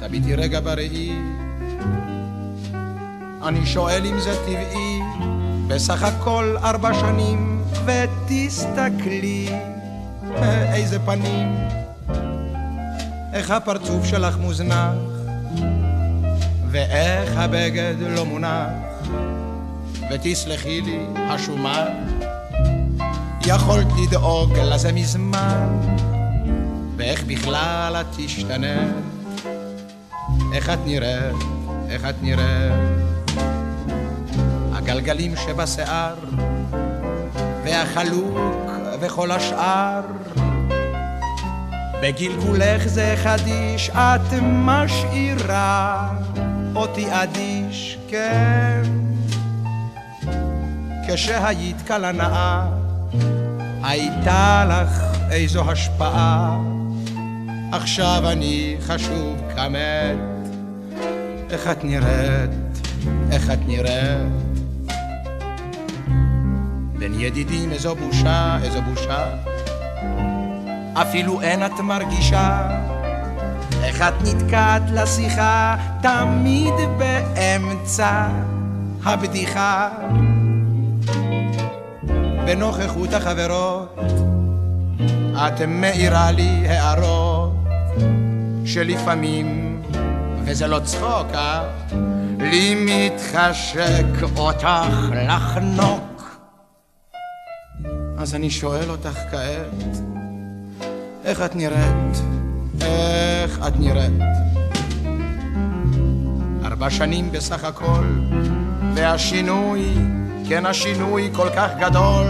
[0.00, 1.12] תביטי רגע בראי,
[3.48, 5.00] אני שואל אם זה טבעי,
[5.68, 9.48] בסך הכל ארבע שנים, ותסתכלי,
[10.72, 11.54] איזה פנים,
[13.32, 14.94] איך הפרצוף שלך מוזנח.
[16.70, 18.70] ואיך הבגד לא מונח,
[20.10, 21.88] ותסלחי לי, השומן,
[23.46, 25.80] יכולת לדאוג לזה מזמן,
[26.96, 28.88] ואיך בכלל את תשתנה,
[30.52, 31.36] איך את נראית,
[31.90, 32.72] איך את נראית,
[34.72, 36.14] הגלגלים שבשיער,
[37.64, 38.38] והחלוק
[39.00, 40.00] וכל השאר,
[42.02, 46.10] בגלגולך זה חדיש, את משאירה
[46.76, 48.82] אותי אדיש, כן.
[51.08, 52.66] כשהיית כלה נאה,
[53.82, 56.58] הייתה לך איזו השפעה.
[57.72, 60.29] עכשיו אני חשוב כמת,
[61.50, 62.50] איך את נראית,
[63.32, 64.32] איך את נראית.
[66.98, 69.24] בין ידידים איזו בושה, איזו בושה.
[70.94, 72.68] אפילו אין את מרגישה
[73.84, 78.28] איך את נתקעת לשיחה תמיד באמצע
[79.04, 79.88] הבדיחה
[82.46, 83.98] בנוכחות החברות
[85.34, 87.52] את מאירה לי הערות
[88.64, 89.69] שלפעמים,
[90.50, 91.62] וזה לא צחוק, אה?
[92.38, 94.68] לי מתחשק אותך
[95.26, 96.40] לחנוק
[98.18, 99.98] אז אני שואל אותך כעת
[101.24, 102.16] איך את נראית?
[102.80, 104.12] איך את נראית?
[106.64, 108.04] ארבע שנים בסך הכל,
[108.94, 109.94] והשינוי,
[110.48, 112.26] כן השינוי כל כך גדול.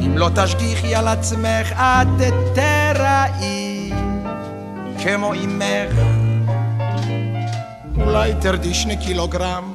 [0.00, 3.92] אם לא תשגיחי על עצמך, את תראי
[5.02, 6.21] כמו אמך.
[7.96, 9.72] אולי תרדי שני קילוגרם,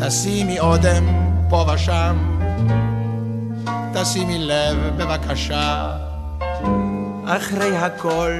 [0.00, 1.04] תשימי אודם
[1.48, 2.36] פה ושם.
[3.94, 5.96] תשימי לב בבקשה,
[7.24, 8.32] אחרי הכל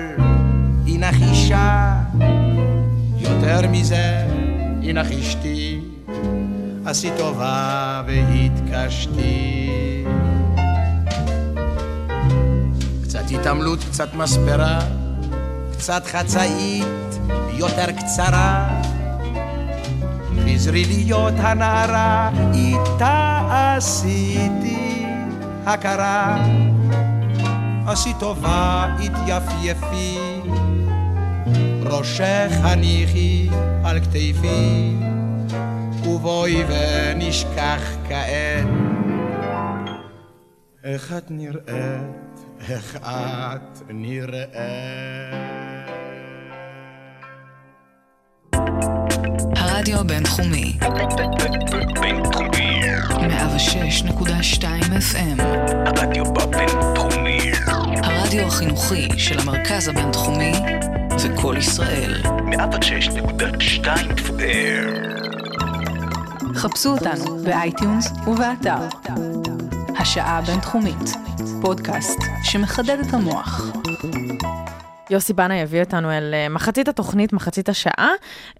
[0.86, 1.96] הינך אישה,
[3.18, 4.26] יותר מזה
[4.82, 5.80] הינך אשתי,
[6.86, 10.04] עשי טובה והתקשתי.
[13.02, 14.80] קצת התעמלות, קצת מספרה,
[15.72, 16.86] קצת חצאית,
[17.52, 18.80] יותר קצרה.
[20.44, 23.40] חזרי להיות הנערה, איתה
[23.76, 25.06] עשיתי
[25.66, 26.46] הכרה.
[27.86, 30.18] עשי טובה, התייפייפי,
[31.82, 33.48] ראשך הניחי
[33.84, 34.96] על כתפי,
[36.04, 38.66] ובואי ונשכח כעת.
[40.84, 45.55] איך את נראית, איך את נראית.
[49.86, 50.72] הרדיו הבינתחומי,
[52.00, 52.80] בינתחומי.
[53.08, 55.42] 106.2 FM,
[55.86, 57.38] הרדיו בבינתחומי.
[58.02, 60.52] הרדיו החינוכי של המרכז הבינתחומי,
[61.16, 62.22] זה כל ישראל.
[62.22, 64.86] 106.2 FM
[66.54, 68.88] חפשו אותנו ב iTunes ובאתר.
[69.98, 71.16] השעה הבינתחומית,
[71.60, 73.60] פודקאסט שמחדד את המוח.
[75.10, 78.10] יוסי בנאי יביא אותנו אל אה, מחצית התוכנית, מחצית השעה,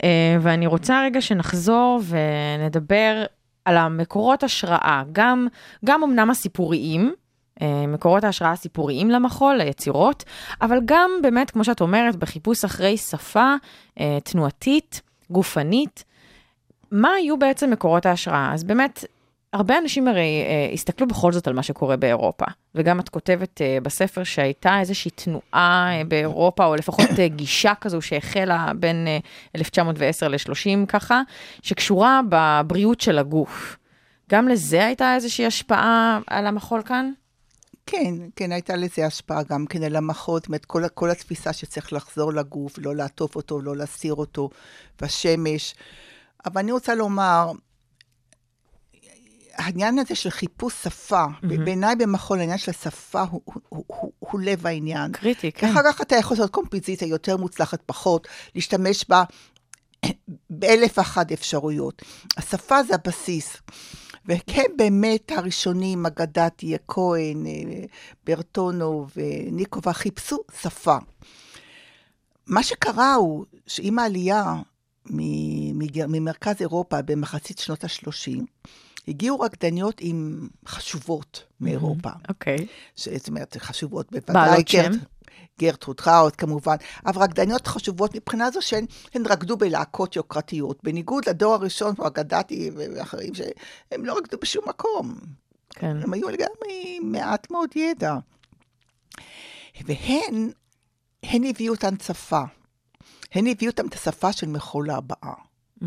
[0.03, 3.25] אה, ואני רוצה רגע שנחזור ונדבר
[3.65, 5.47] על המקורות השראה, גם,
[5.85, 7.15] גם אמנם הסיפוריים,
[7.63, 10.25] אה, מקורות ההשראה הסיפוריים למחול, ליצירות,
[10.63, 13.55] אבל גם באמת, כמו שאת אומרת, בחיפוש אחרי שפה
[14.25, 16.05] תנועתית, גופנית.
[16.91, 18.51] מה היו בעצם מקורות ההשראה?
[18.55, 19.05] אז באמת,
[19.57, 23.79] הרבה אנשים הרי אה, הסתכלו בכל זאת על מה שקורה באירופה, וגם את כותבת אה,
[23.83, 29.19] בספר שהייתה איזושהי תנועה אה, באירופה, או לפחות אה, גישה כזו שהחלה בין אה,
[29.57, 31.23] 1910 ל-30 ככה,
[31.63, 33.77] שקשורה בבריאות של הגוף.
[34.31, 37.11] גם לזה הייתה איזושהי השפעה על המחול כאן?
[37.87, 41.93] כן, כן, הייתה לזה השפעה גם כן על המחול, זאת אומרת, כל, כל התפיסה שצריך
[41.93, 44.51] לחזור לגוף, לא לעטוף אותו, לא להסיר אותו
[45.03, 45.75] בשמש.
[46.47, 47.53] אבל אני רוצה לומר,
[49.59, 51.47] העניין הזה של חיפוש שפה, mm-hmm.
[51.65, 55.13] בעיניי במחול העניין של השפה הוא, הוא, הוא, הוא, הוא לב העניין.
[55.13, 55.69] קריטי, כן.
[55.69, 59.25] אחר כך אתה יכול לעשות קומפוזיציה יותר מוצלחת, פחות, להשתמש בה
[60.51, 62.03] באלף ואחת אפשרויות.
[62.37, 63.57] השפה זה הבסיס.
[64.29, 67.53] וכן, באמת הראשונים, אגדת יהיה כהן, אה,
[68.25, 70.97] ברטונו וניקובה, חיפשו שפה.
[72.47, 74.55] מה שקרה הוא שעם העלייה
[76.09, 78.43] ממרכז אירופה במחצית שנות ה-30,
[79.09, 82.11] הגיעו רקדניות עם חשובות מאירופה.
[82.29, 82.67] אוקיי.
[82.97, 84.35] זאת אומרת, חשובות בוודאי.
[84.35, 84.91] בעלות שם?
[85.61, 88.87] גרטרוד חאוט כמובן, אבל רקדניות חשובות מבחינה זו שהן
[89.27, 95.15] רקדו בלהקות יוקרתיות, בניגוד לדור הראשון, כמו אגדתי ואחרים, שהם לא רקדו בשום מקום.
[95.71, 95.97] כן.
[96.03, 98.17] הם היו לגמרי מעט מאוד ידע.
[99.85, 100.51] והן,
[101.23, 102.43] הן הביאו אותן שפה.
[103.33, 105.35] הן הביאו אותן את השפה של מחול הבאה.
[105.83, 105.87] Mm-hmm.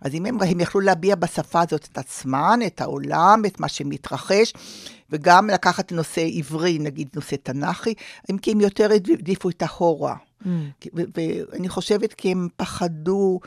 [0.00, 4.52] אז אם הם, הם יכלו להביע בשפה הזאת את עצמן, את העולם, את מה שמתרחש,
[5.10, 7.94] וגם לקחת נושא עברי, נגיד נושא תנ"כי,
[8.30, 10.16] אם כי הם יותר העדיפו את ההורה.
[10.42, 10.46] Mm.
[10.92, 13.40] ואני חושבת כי הם פחדו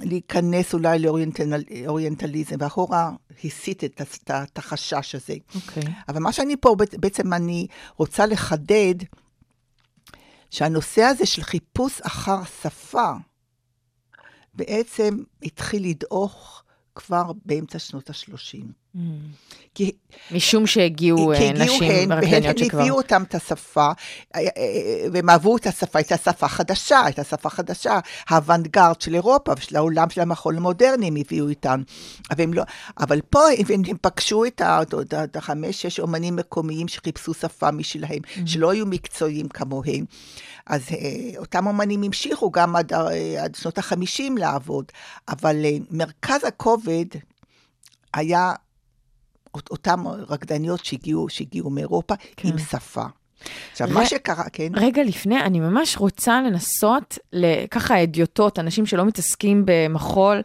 [0.00, 3.10] להיכנס אולי לאוריינטליזם, וההורה
[3.44, 5.34] הסיט את, את, את החשש הזה.
[5.34, 5.54] Okay.
[5.54, 5.82] אוקיי.
[6.08, 8.94] אבל מה שאני פה, בעצם אני רוצה לחדד,
[10.50, 13.12] שהנושא הזה של חיפוש אחר שפה,
[14.54, 18.81] בעצם התחיל לדעוך כבר באמצע שנות ה-30.
[19.74, 19.92] כי...
[20.30, 22.80] משום שהגיעו כי הגיעו נשים רקדניות שכבר...
[22.80, 23.90] הביאו אותם את השפה,
[24.34, 24.48] אה, אה,
[25.12, 30.10] והם אהבו את השפה, הייתה שפה חדשה, הייתה שפה חדשה, האוונגרד של אירופה ושל העולם
[30.10, 31.82] של המחול המודרני הם הביאו איתם.
[32.30, 32.62] אבל, לא,
[32.98, 38.40] אבל פה הם, הם פגשו את החמש, שש אומנים מקומיים שחיפשו שפה משלהם, mm.
[38.46, 40.04] שלא היו מקצועיים כמוהם.
[40.66, 42.92] אז אה, אותם אומנים המשיכו גם עד,
[43.42, 44.84] עד שנות החמישים לעבוד,
[45.28, 45.56] אבל
[45.90, 47.06] מרכז הכובד
[48.14, 48.52] היה
[49.70, 52.48] אותם רקדניות שהגיעו, שהגיעו מאירופה כן.
[52.48, 53.04] עם שפה.
[53.72, 53.94] עכשיו, ר...
[53.94, 54.68] מה שקרה, כן?
[54.74, 57.18] רגע לפני, אני ממש רוצה לנסות,
[57.70, 60.42] ככה אדיוטות, אנשים שלא מתעסקים במחול,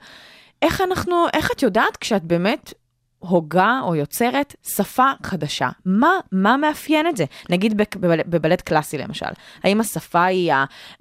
[0.61, 2.73] איך אנחנו, איך את יודעת כשאת באמת
[3.19, 5.69] הוגה או יוצרת שפה חדשה.
[5.85, 7.25] מה, מה מאפיין את זה?
[7.49, 9.25] נגיד בבלט קלאסי למשל,
[9.63, 10.53] האם השפה היא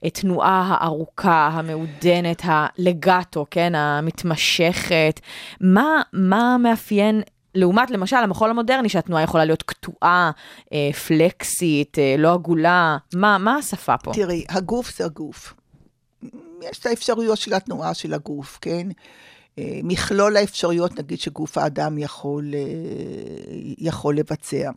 [0.03, 5.21] התנועה הארוכה, המעודנת, הלגטו, כן, המתמשכת?
[5.61, 7.23] מה, מה מאפיין
[7.57, 10.31] לעומת למשל המחול המודרני, שהתנועה יכולה להיות קטועה,
[10.73, 14.13] אה, פלקסית, אה, לא עגולה, מה, מה השפה פה?
[14.15, 15.55] תראי, הגוף זה הגוף.
[16.63, 18.89] יש את האפשרויות של התנועה של הגוף, כן?
[19.59, 22.61] אה, מכלול האפשרויות, נגיד, שגוף האדם יכול, אה,
[23.79, 24.71] יכול לבצע.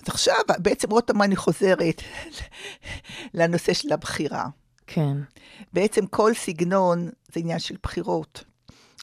[0.00, 2.02] אז עכשיו, בעצם עוד פעם אני חוזרת
[3.34, 4.46] לנושא של הבחירה.
[4.86, 5.16] כן.
[5.72, 8.44] בעצם כל סגנון זה עניין של בחירות.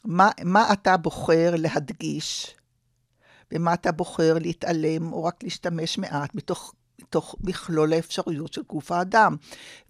[0.06, 2.54] מה, מה אתה בוחר להדגיש,
[3.52, 9.36] ומה אתה בוחר להתעלם, או רק להשתמש מעט מתוך, מתוך מכלול האפשרויות של גוף האדם.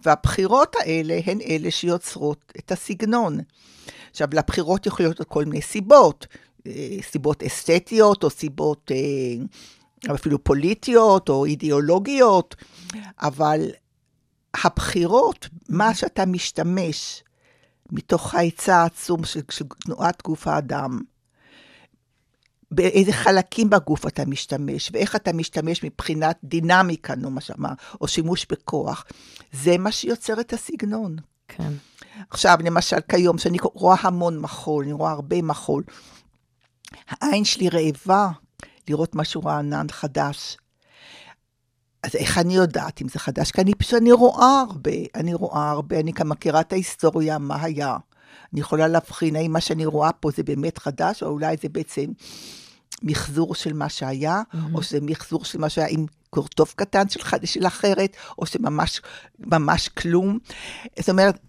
[0.01, 3.39] והבחירות האלה הן אלה שיוצרות את הסגנון.
[4.11, 6.27] עכשיו, לבחירות יכולות להיות כל מיני סיבות,
[6.67, 12.55] אה, סיבות אסתטיות, או סיבות אה, אפילו פוליטיות, או אידיאולוגיות,
[13.19, 13.71] אבל
[14.63, 17.23] הבחירות, מה שאתה משתמש
[17.91, 20.99] מתוך ההיצע העצום של, של תנועת גוף האדם,
[22.71, 27.69] באיזה חלקים בגוף אתה משתמש, ואיך אתה משתמש מבחינת דינמיקה, נו, מה שאמר,
[28.01, 29.05] או שימוש בכוח.
[29.51, 31.15] זה מה שיוצר את הסגנון.
[31.47, 31.71] כן.
[32.29, 35.83] עכשיו, למשל, כיום, שאני רואה המון מחול, אני רואה הרבה מחול,
[37.09, 38.29] העין שלי רעבה
[38.87, 40.57] לראות משהו רענן חדש.
[42.07, 43.51] אז איך אני יודעת אם זה חדש?
[43.51, 47.63] כי אני פשוט, אני רואה הרבה, אני רואה הרבה, אני גם מכירה את ההיסטוריה, מה
[47.63, 47.97] היה.
[48.53, 52.05] אני יכולה להבחין האם מה שאני רואה פה זה באמת חדש, או אולי זה בעצם
[53.03, 54.57] מחזור של מה שהיה, mm-hmm.
[54.73, 59.01] או שזה מחזור של מה שהיה עם קורטוב קטן של, חד- של אחרת, או שממש
[59.39, 60.37] ממש כלום.
[60.99, 61.39] זאת אומרת,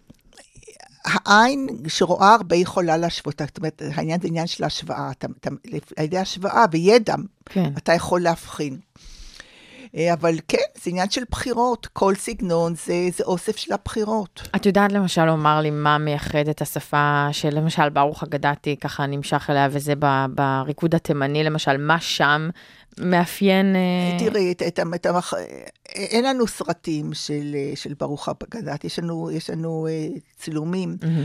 [1.04, 5.10] העין שרואה הרבה יכולה להשוות, זאת אומרת, העניין זה עניין של השוואה.
[5.10, 5.50] אתה, אתה,
[5.96, 7.72] על ידי השוואה וידע, כן.
[7.78, 8.78] אתה יכול להבחין.
[9.96, 11.86] אה, אבל כן, זה עניין של בחירות.
[11.92, 14.48] כל סגנון זה, זה אוסף של הבחירות.
[14.56, 19.50] את יודעת למשל לומר לי מה מייחד את השפה של למשל ברוך אגדתי, ככה נמשך
[19.50, 19.92] אליה, וזה
[20.34, 22.48] בריקוד התימני למשל, מה שם
[23.00, 23.76] מאפיין...
[23.76, 25.34] אה, תראי, את, את, את המח...
[25.88, 30.06] אין לנו סרטים של, של ברוך אגדת, יש לנו, יש לנו אה,
[30.38, 31.24] צילומים, מהמם.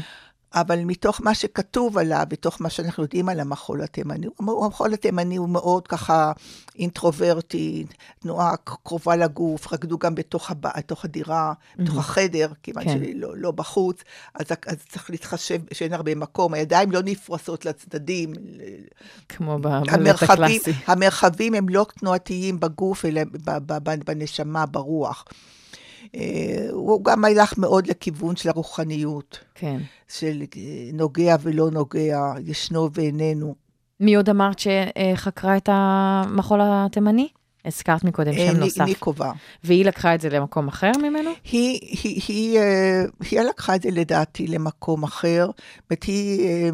[0.54, 5.50] אבל מתוך מה שכתוב עליו, מתוך מה שאנחנו יודעים על המחול התימני, המחול התימני הוא
[5.50, 6.32] מאוד ככה
[6.80, 7.86] אינטרוברטי,
[8.20, 10.68] תנועה קרובה לגוף, רקדו גם בתוך, הב...
[10.78, 12.90] בתוך הדירה, בתוך החדר, כיוון כן.
[12.90, 14.02] שלא לא בחוץ,
[14.36, 18.34] אז, אז צריך להתחשב שאין הרבה מקום, הידיים לא נפרסות לצדדים,
[19.30, 20.72] כמו ב- בבית המרחבים, הקלאסי.
[20.88, 23.22] המרחבים הם לא תנועתיים בגוף, אלא
[24.06, 25.26] בנשמה, ברוח.
[26.16, 26.22] אה,
[26.72, 29.78] הוא גם הלך מאוד לכיוון של הרוחניות, כן.
[30.08, 30.62] של אה,
[30.94, 33.56] נוגע ולא נוגע, ישנו ואיננו.
[34.00, 37.28] מי עוד אמרת שחקרה את המחול התימני?
[37.66, 38.82] הזכרת מקודם אה, שם ני- נוסף.
[38.82, 39.32] ניקובה.
[39.64, 41.30] והיא לקחה את זה למקום אחר ממנו?
[41.52, 45.46] היא, היא, היא, אה, היא לקחה את זה לדעתי למקום אחר.
[45.46, 45.56] זאת
[45.92, 46.48] אומרת, היא...
[46.48, 46.70] אה,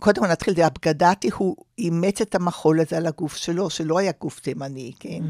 [0.00, 4.12] קודם כל נתחיל, זה אבגדתי, הוא אימץ את המחול הזה על הגוף שלו, שלא היה
[4.20, 5.20] גוף תימני, כן?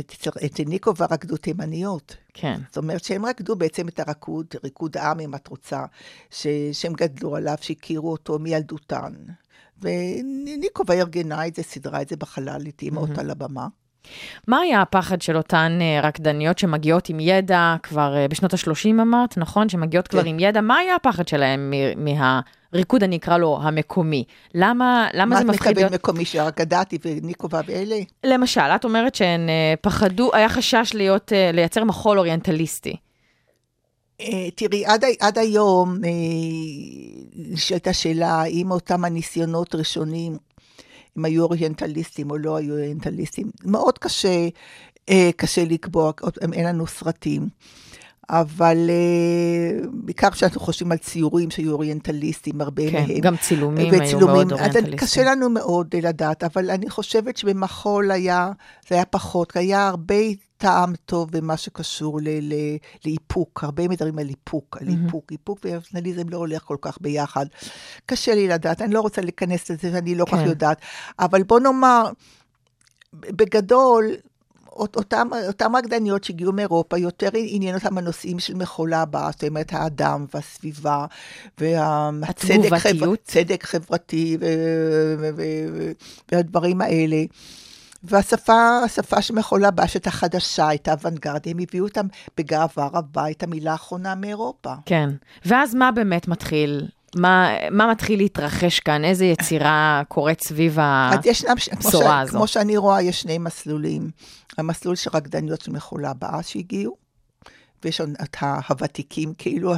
[0.00, 2.16] אצל- אצל ניקובה רקדו תימניות.
[2.34, 2.60] כן.
[2.68, 5.84] זאת אומרת שהם רקדו בעצם את הריקוד, ריקוד העם, אם את רוצה,
[6.30, 9.12] ש, שהם גדלו עליו, שהכירו אותו מילדותן.
[9.82, 13.68] וניקובה ארגנה את זה, סידרה את זה בחלל, התאימה אותה לבמה.
[14.48, 19.38] מה היה הפחד של אותן אה, רקדניות שמגיעות עם ידע כבר אה, בשנות ה-30 אמרת,
[19.38, 19.68] נכון?
[19.68, 20.28] שמגיעות כבר כן.
[20.28, 24.24] עם ידע, מה היה הפחד שלהם מ- מהריקוד, אני אקרא לו, המקומי?
[24.54, 25.92] למה, למה מה זה את מפחיד מתכוונת להיות...
[25.92, 27.98] מקומי שרקדתי וניקובה ואלה?
[28.24, 32.96] למשל, את אומרת שהן אה, פחדו, היה חשש להיות, לייצר מחול אוריינטליסטי.
[34.54, 35.98] תראי, עד, עד היום
[37.36, 40.36] נשאלת השאלה האם אותם הניסיונות ראשונים,
[41.16, 43.50] הם היו אוריינטליסטים או לא היו אוריינטליסטים.
[43.64, 44.48] מאוד קשה,
[45.08, 46.12] אה, קשה לקבוע,
[46.52, 47.48] אין לנו סרטים.
[48.30, 53.20] אבל אה, בעיקר כשאנחנו חושבים על ציורים שהיו אוריינטליסטים, הרבה כן, מהם.
[53.20, 54.96] גם צילומים היו מאוד אז אוריינטליסטיים.
[54.96, 58.52] קשה לנו מאוד לדעת, אבל אני חושבת שבמחול היה,
[58.88, 60.14] זה היה פחות, היה הרבה
[60.58, 62.54] טעם טוב במה שקשור ל, ל,
[63.04, 67.46] לאיפוק, הרבה מדברים על איפוק, על איפוק, איפוק ואפנליזם לא הולך כל כך ביחד.
[68.06, 70.48] קשה לי לדעת, אני לא רוצה להיכנס לזה, ואני לא כל כך כן.
[70.48, 70.78] יודעת,
[71.18, 72.10] אבל בוא נאמר,
[73.12, 74.06] בגדול,
[74.68, 79.72] אות- אותם, אותם רקדניות שהגיעו מאירופה, יותר עניין אותם הנושאים של מחולה הבאה, זאת אומרת,
[79.72, 81.06] האדם והסביבה,
[82.20, 82.70] והצדק.
[83.24, 84.44] צדק חברתי ו-
[85.18, 85.92] ו- ו-
[86.32, 87.24] והדברים האלה.
[88.02, 93.72] והשפה, השפה של מחולה בשת החדשה, את האוונגרד, הם הביאו אותם בגאווה רבה, את המילה
[93.72, 94.74] האחרונה מאירופה.
[94.86, 95.10] כן.
[95.44, 96.88] ואז מה באמת מתחיל?
[97.16, 99.04] מה, מה מתחיל להתרחש כאן?
[99.04, 102.32] איזה יצירה קורית סביב הבשורה הזו.
[102.32, 104.10] כמו שאני רואה, יש שני מסלולים.
[104.58, 106.96] המסלול של רקדניות של מחולה הבאה שהגיעו,
[107.84, 108.36] ויש את
[108.68, 109.74] הוותיקים, כאילו,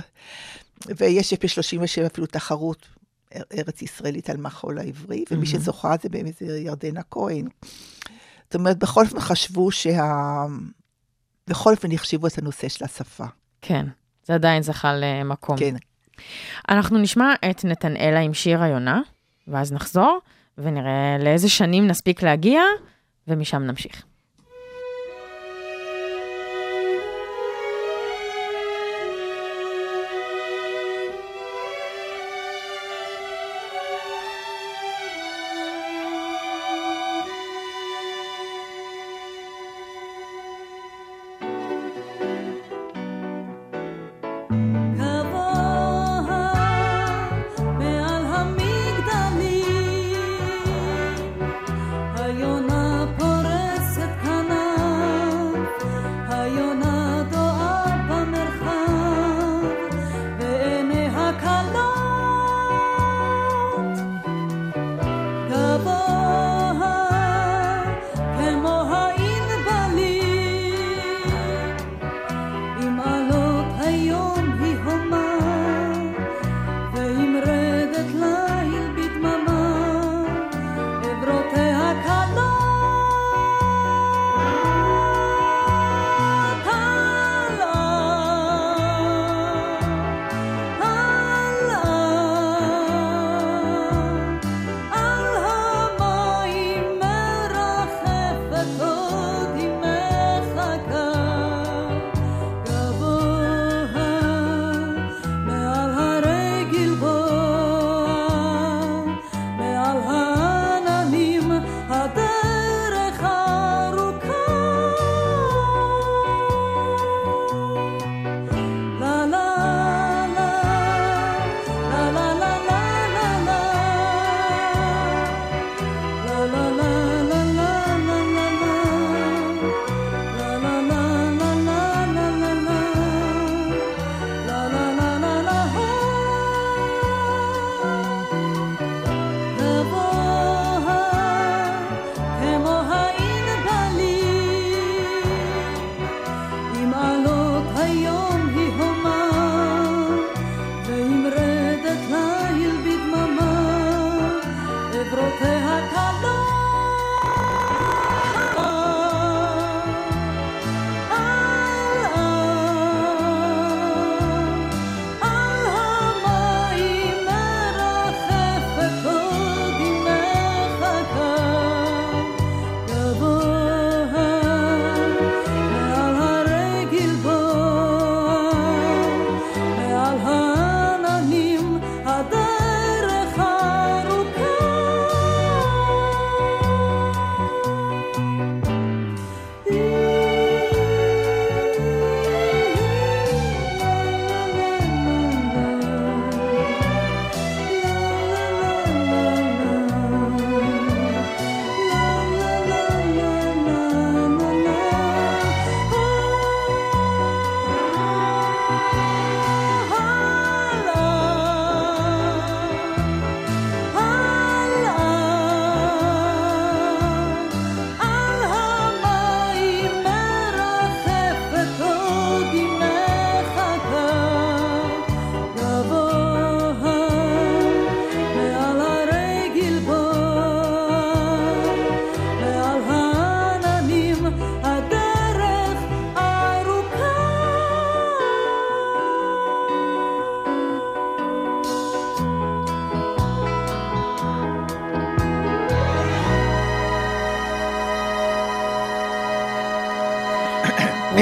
[0.87, 2.87] ויש ב-37 אפילו תחרות
[3.35, 7.49] ארץ ישראלית על מחול העברי, ומי שזוכה זה באמת ירדנה כהן.
[8.45, 10.45] זאת אומרת, בכל אופן חשבו שה...
[11.47, 13.25] בכל אופן החשיבו את הנושא של השפה.
[13.63, 13.87] כן,
[14.27, 15.57] זה עדיין זכה למקום.
[15.57, 15.75] כן.
[16.69, 19.01] אנחנו נשמע את נתנאלה עם שיר היונה,
[19.49, 20.19] ואז נחזור,
[20.59, 22.63] ונראה לאיזה שנים נספיק להגיע,
[23.29, 24.03] ומשם נמשיך.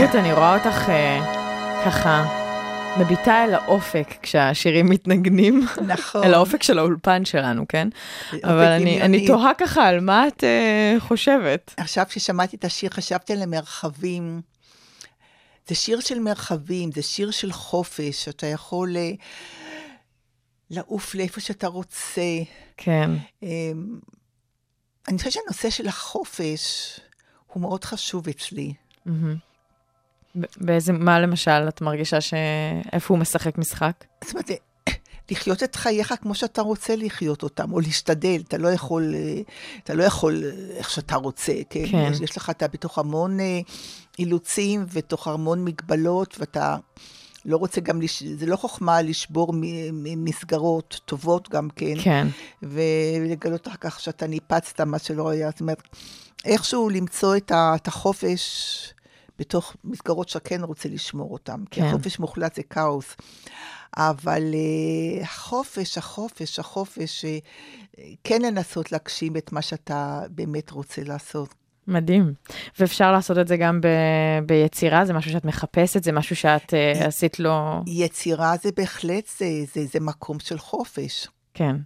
[0.08, 1.20] רות, אני רואה אותך אה,
[1.84, 2.24] ככה
[3.00, 5.66] מביטה אל האופק כשהשירים מתנגנים.
[5.86, 6.24] נכון.
[6.24, 7.88] אל האופק של האולפן שלנו, כן?
[8.44, 8.66] אבל
[9.00, 9.26] אני.
[9.26, 11.74] תוהה ככה על מה את אה, חושבת.
[11.76, 14.40] עכשיו כששמעתי את השיר חשבתי על המרחבים.
[15.68, 19.10] זה שיר של מרחבים, זה שיר של חופש, אתה יכול אה,
[20.70, 22.22] לעוף לאיפה שאתה רוצה.
[22.76, 23.10] כן,
[23.42, 23.48] אמ,
[25.08, 27.00] אני חושבת שהנושא של החופש
[27.46, 28.72] הוא מאוד חשוב אצלי.
[29.06, 29.47] ב-
[30.56, 32.34] באיזה, מה למשל את מרגישה ש...
[32.92, 34.04] איפה הוא משחק משחק?
[34.24, 34.50] זאת אומרת,
[35.30, 39.40] לחיות את חייך כמו שאתה רוצה לחיות אותם, או להשתדל, אתה לא יכול, אה,
[39.84, 41.86] אתה לא יכול אה, איך שאתה רוצה, כן?
[41.90, 42.10] כן.
[42.12, 43.60] יש, יש לך, אתה בתוך המון אה,
[44.18, 46.76] אילוצים ובתוך המון מגבלות, ואתה
[47.44, 48.22] לא רוצה גם, לש...
[48.22, 49.54] זה לא חוכמה לשבור
[49.92, 52.26] מסגרות טובות גם כן, כן,
[52.62, 55.82] ולגלות אחר כך שאתה ניפצת מה שלא היה, זאת אומרת,
[56.44, 58.94] איכשהו למצוא את, ה, את החופש
[59.38, 61.86] בתוך מסגרות שאתה כן רוצה לשמור אותן, כי כן.
[61.86, 63.16] החופש מוחלט זה כאוס.
[63.96, 71.54] אבל uh, החופש, החופש, החופש, uh, כן לנסות להגשים את מה שאתה באמת רוצה לעשות.
[71.88, 72.32] מדהים.
[72.78, 73.86] ואפשר לעשות את זה גם ב...
[74.46, 75.04] ביצירה?
[75.04, 76.04] זה משהו שאת מחפשת?
[76.04, 77.82] זה משהו שאת אה, עשית לו...
[77.86, 81.28] יצירה זה בהחלט, זה, זה, זה מקום של חופש.
[81.54, 81.76] כן.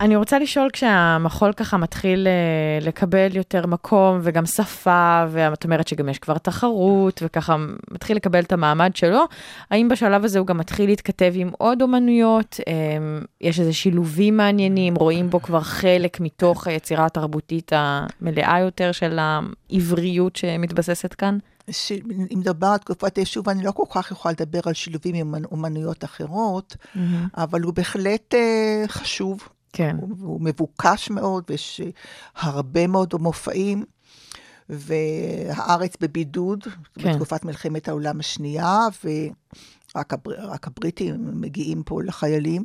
[0.00, 6.08] אני רוצה לשאול, כשהמחול ככה מתחיל אה, לקבל יותר מקום וגם שפה, ואת אומרת שגם
[6.08, 7.56] יש כבר תחרות, וככה
[7.90, 9.24] מתחיל לקבל את המעמד שלו,
[9.70, 12.60] האם בשלב הזה הוא גם מתחיל להתכתב עם עוד אומנויות?
[12.68, 12.72] אה,
[13.40, 20.36] יש איזה שילובים מעניינים, רואים בו כבר חלק מתוך היצירה התרבותית המלאה יותר של העבריות
[20.36, 21.38] שמתבססת כאן?
[21.70, 21.92] ש...
[22.32, 26.04] אם מדבר על תקופת היישוב, אני לא כל כך יכולה לדבר על שילובים עם אומנויות
[26.04, 26.76] אחרות,
[27.36, 29.48] אבל הוא בהחלט uh, חשוב.
[29.74, 29.96] כן.
[30.00, 31.90] הוא, הוא מבוקש מאוד, ויש אה,
[32.34, 33.84] הרבה מאוד מופעים,
[34.68, 36.64] והארץ בבידוד,
[36.98, 37.12] כן.
[37.12, 42.64] בתקופת מלחמת העולם השנייה, ורק הבר, הבריטים מגיעים פה לחיילים,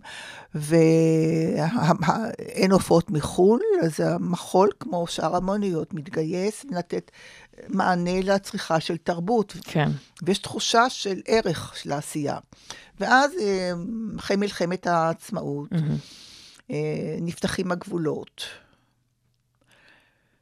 [0.55, 1.91] ואין
[2.72, 7.12] הופעות מחו"ל, אז המחול, כמו שאר המוניות, מתגייס לתת
[7.68, 9.55] מענה לצריכה של תרבות.
[9.64, 9.89] כן.
[10.24, 12.38] ויש תחושה של ערך של העשייה.
[12.99, 13.72] ואז, אה,
[14.20, 15.80] אחרי מלחמת העצמאות, אה,
[17.22, 18.41] נפתחים הגבולות.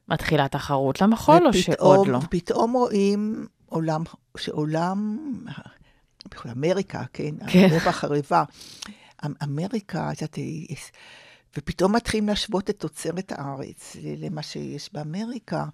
[0.08, 2.18] מתחילה תחרות למחול או שעוד לא?
[2.18, 4.04] ופתאום רואים עולם,
[4.38, 5.18] שעולם,
[6.32, 7.60] בכל אמריקה, כן, כן.
[7.60, 8.44] אירופה חרבה.
[9.26, 10.40] אמ- אמריקה, את יודעת,
[11.58, 15.66] ופתאום מתחילים להשוות את תוצרת הארץ למה שיש באמריקה.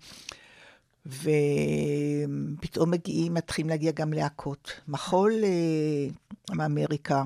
[1.06, 4.72] ופתאום מגיעים, מתחילים להגיע גם להקות.
[4.88, 6.08] מחול אה,
[6.56, 7.24] מאמריקה.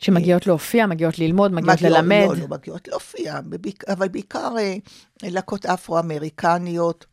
[0.00, 2.26] שמגיעות להופיע, מגיעות ללמוד, מגיעות מגיעות- ללמד.
[2.28, 3.40] לא, לא מגיעות להופיע,
[3.88, 4.76] אבל בעיקר אה,
[5.22, 7.06] להקות אפרו-אמריקניות,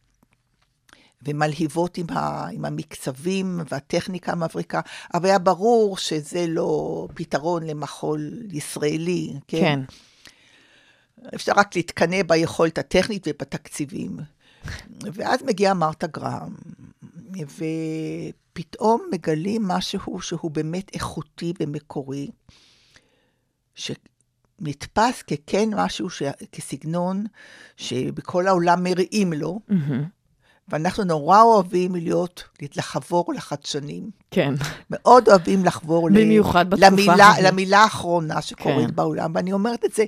[1.26, 4.82] ומלהיבות עם, ה, עם המקצבים והטכניקה המבריקה,
[5.14, 9.60] אבל היה ברור שזה לא פתרון למחול ישראלי, כן?
[9.60, 9.80] כן.
[11.36, 14.18] אפשר רק להתקנא ביכולת הטכנית ובתקציבים.
[15.14, 16.56] ואז מגיעה מרתה גרם,
[17.40, 22.30] ופתאום מגלים משהו שהוא באמת איכותי ומקורי,
[23.76, 26.24] שנתפס ככן משהו, ש...
[26.52, 27.26] כסגנון
[27.78, 29.60] שבכל העולם מריעים לו,
[30.68, 32.44] ואנחנו נורא אוהבים להיות,
[32.76, 34.10] לחבור לחדשנים.
[34.32, 34.54] כן.
[34.90, 37.44] מאוד אוהבים לחבור ל- במיוחד בתקופה למילה, הזאת.
[37.52, 38.96] למילה האחרונה שקורית כן.
[38.96, 40.04] בעולם, ואני אומרת את זה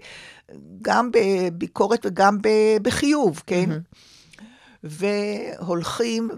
[0.82, 2.38] גם בביקורת וגם
[2.82, 3.70] בחיוב, כן?
[4.84, 6.30] והולכים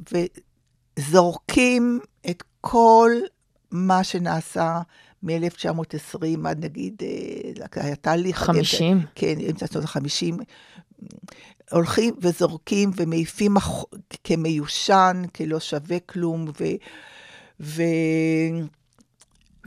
[1.00, 3.12] וזורקים את כל
[3.72, 4.82] מה שנעשה
[5.24, 8.38] מ-1920 עד נגיד, אה, היה תהליך...
[8.38, 9.02] 50.
[9.16, 10.44] כן, אמצע שנות ה-50.
[11.72, 13.56] הולכים וזורקים ומעיפים
[14.24, 16.64] כמיושן, כלא שווה כלום, ו...
[17.60, 17.84] ו...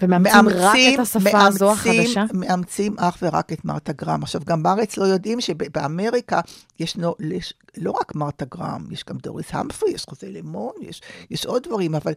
[0.01, 2.25] ומאמצים רק את השפה הזו החדשה?
[2.35, 4.23] מאמצים אך ורק את מרתה גרם.
[4.23, 6.41] עכשיו, גם בארץ לא יודעים שבאמריקה
[6.81, 11.47] ישנו יש, לא רק מרתה גרם, יש גם דוריס המפרי, יש חוזה לימון, יש, יש
[11.47, 12.13] עוד דברים, אבל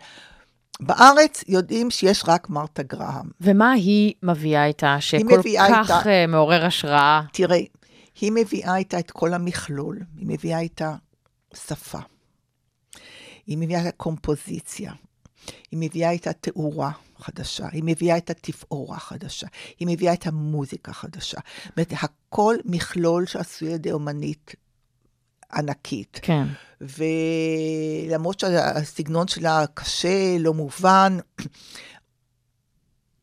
[0.80, 3.30] בארץ יודעים שיש רק מרתה גרם.
[3.42, 7.22] ומה היא מביאה איתה שכל מביאה כך איתה- אה, מעורר השראה?
[7.34, 7.60] תראה,
[8.22, 10.96] היא מביאה איתה את כל המכלול, היא מביאה איתה
[11.54, 12.00] שפה,
[13.48, 14.92] היא מביאה איתה קומפוזיציה,
[15.72, 16.92] היא מביאה איתה תאורה
[17.22, 19.48] חדשה, היא מביאה את התפאורה חדשה,
[19.80, 21.38] היא מביאה את המוזיקה חדשה.
[21.64, 24.56] זאת אומרת, הכל מכלול שעשוי על ידי אומנית
[25.54, 26.20] ענקית.
[26.22, 26.44] כן.
[26.82, 31.18] ולמרות שהסגנון שלה קשה, לא מובן,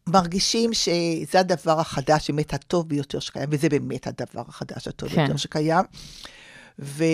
[0.09, 5.16] מרגישים שזה הדבר החדש, באמת הטוב ביותר שקיים, וזה באמת הדבר החדש הטוב כן.
[5.16, 5.84] ביותר שקיים.
[6.78, 7.05] ו...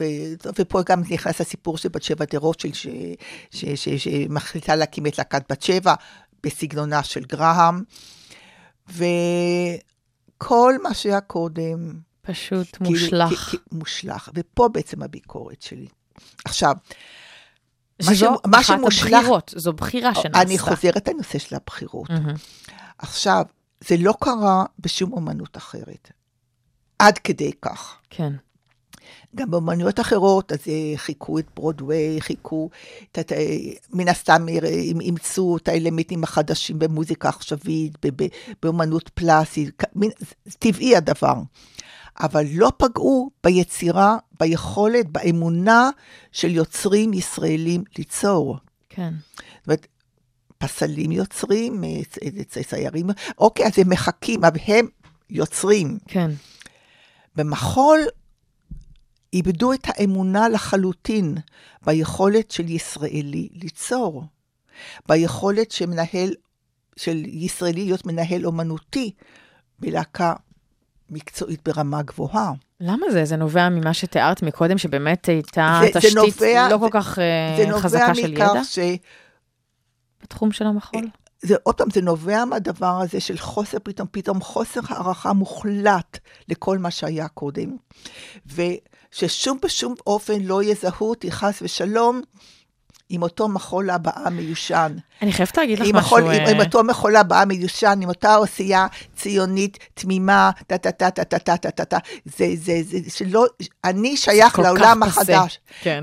[0.00, 0.04] ו-
[0.58, 2.86] ופה גם נכנס הסיפור של בת שבע דה רוטשילד, ש-
[3.50, 5.94] ש- ש- שמחליטה להקים את להקת בת שבע
[6.42, 7.82] בסגנונה של גרהם.
[8.88, 13.30] וכל מה שהיה קודם, פשוט כאילו, מושלך.
[13.32, 15.86] כ- כ- מושלך, ופה בעצם הביקורת שלי.
[16.44, 16.74] עכשיו,
[18.06, 20.42] מה שזו מה אחת שמושלך- הבחירות, זו בחירה שנעשתה.
[20.42, 22.10] אני חוזרת לנושא של הבחירות.
[22.10, 22.34] מהמם.
[22.98, 23.44] עכשיו,
[23.84, 26.10] זה לא קרה בשום אומנות אחרת.
[26.98, 27.96] עד כדי כך.
[28.10, 28.32] כן.
[29.36, 32.70] גם באומנויות אחרות, אז אה, חיכו את ברודוויי, חיכו,
[33.12, 33.56] את, אה,
[33.92, 38.28] מן הסתם אה, אימ- אימצו את האלמנטים החדשים במוזיקה עכשווית, ב- ב-
[38.62, 39.82] באומנות פלאסית,
[40.58, 41.34] טבעי הדבר.
[42.20, 45.90] אבל לא פגעו ביצירה, ביכולת, באמונה
[46.32, 48.56] של יוצרים ישראלים ליצור.
[48.88, 49.12] כן.
[49.58, 49.86] זאת אומרת,
[50.58, 51.84] פסלים יוצרים,
[52.62, 53.06] ציירים,
[53.38, 54.86] אוקיי, אז הם מחכים, אבל הם
[55.30, 55.98] יוצרים.
[56.08, 56.30] כן.
[57.36, 58.00] במחול
[59.32, 61.34] איבדו את האמונה לחלוטין
[61.86, 64.24] ביכולת של ישראלי ליצור,
[65.08, 66.34] ביכולת של מנהל,
[66.96, 69.12] של ישראלי להיות מנהל אומנותי
[69.78, 70.34] בלהקה
[71.10, 72.52] מקצועית ברמה גבוהה.
[72.80, 73.24] למה זה?
[73.24, 77.54] זה נובע ממה שתיארת מקודם, שבאמת הייתה זה- זה תשתית נובע- לא כל כך אה,
[77.56, 78.78] זה נובע חזקה של ידע מכך ש...
[80.22, 81.04] בתחום של המחול?
[81.42, 86.18] זה עוד פעם, זה נובע מהדבר הזה של חוסר, פתאום, פתאום חוסר הערכה מוחלט
[86.48, 87.76] לכל מה שהיה קודם.
[89.10, 92.20] ששום בשום אופן לא יזהו אותי, חס ושלום,
[93.12, 94.96] עם אותו מחול הבאה מיושן.
[95.22, 96.06] אני חייבת להגיד לך עם משהו...
[96.06, 98.86] מחול, עם, עם אה, אותו מחול הבאה מיושן, עם אותה עושייה
[99.16, 101.98] ציונית, תמימה, טה-טה-טה-טה-טה-טה-טה-טה.
[102.24, 103.46] זה, זה, זה, שלא,
[103.84, 105.60] אני שייך לעולם החדש.
[105.82, 106.00] כן.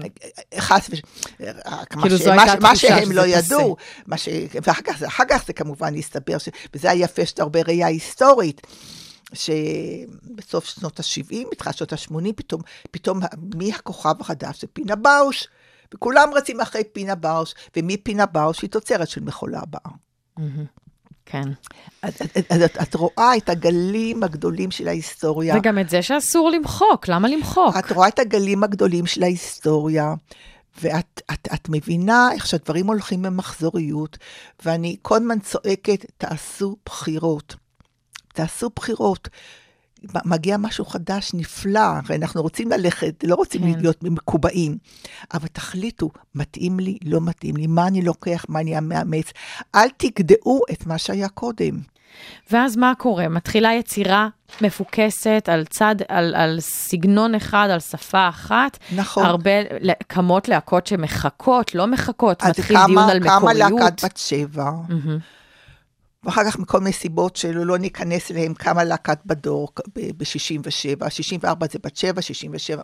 [0.60, 1.54] חס ושלום.
[2.02, 3.76] כאילו זו הייתה התחושה מה שהם לא ידעו,
[4.08, 4.30] מה ש...
[4.54, 6.38] ואחר כך, כך זה כמובן הסתבר,
[6.74, 8.62] וזה היפה שאתה הרבה ראייה היסטורית.
[9.34, 12.62] שבסוף שנות ה-70, בתחילת שנות ה-80, פתאום,
[12.92, 13.20] פתאום
[13.56, 14.62] מי הכוכב החדש?
[14.62, 15.48] זה פינה באוש.
[15.94, 19.92] וכולם רצים אחרי פינה באוש, ומי פינה באוש היא תוצרת של מחולה הבאה.
[21.26, 21.44] כן.
[22.02, 25.58] אז, אז, אז את, את רואה את הגלים הגדולים של ההיסטוריה.
[25.58, 27.76] וגם את זה שאסור למחוק, למה למחוק?
[27.80, 30.14] את רואה את הגלים הגדולים של ההיסטוריה,
[30.82, 34.18] ואת את, את מבינה איך שהדברים הולכים במחזוריות,
[34.66, 37.56] ואני כל הזמן צועקת, תעשו בחירות.
[38.38, 39.30] תעשו בחירות.
[40.26, 43.80] מגיע משהו חדש, נפלא, הרי אנחנו רוצים ללכת, לא רוצים כן.
[43.80, 44.78] להיות מקובעים,
[45.34, 49.26] אבל תחליטו, מתאים לי, לא מתאים לי, מה אני לוקח, מה אני מאמץ.
[49.76, 51.80] אל תגדעו את מה שהיה קודם.
[52.52, 53.28] ואז מה קורה?
[53.28, 54.28] מתחילה יצירה
[54.62, 58.78] מפוקסת על צד, על, על סגנון אחד, על שפה אחת.
[58.96, 59.26] נכון.
[59.26, 59.52] הרבה,
[60.08, 63.72] קמות להקות שמחכות, לא מחכות, אז מתחיל קמה- דיון על קמה מקוריות.
[63.82, 65.18] להקת בת שבע, מהמם.
[66.24, 71.80] ואחר כך מכל מיני סיבות שלא לא ניכנס אליהם, קמה להקת בדור ב-67, 64 זה
[71.84, 72.82] בת שבע, 67.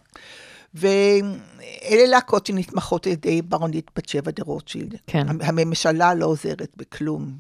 [0.73, 4.95] ואלה להקות שנתמכות על ידי ברונית בת שבע דה רוטשילד.
[5.07, 5.27] כן.
[5.41, 7.38] הממשלה לא עוזרת בכלום,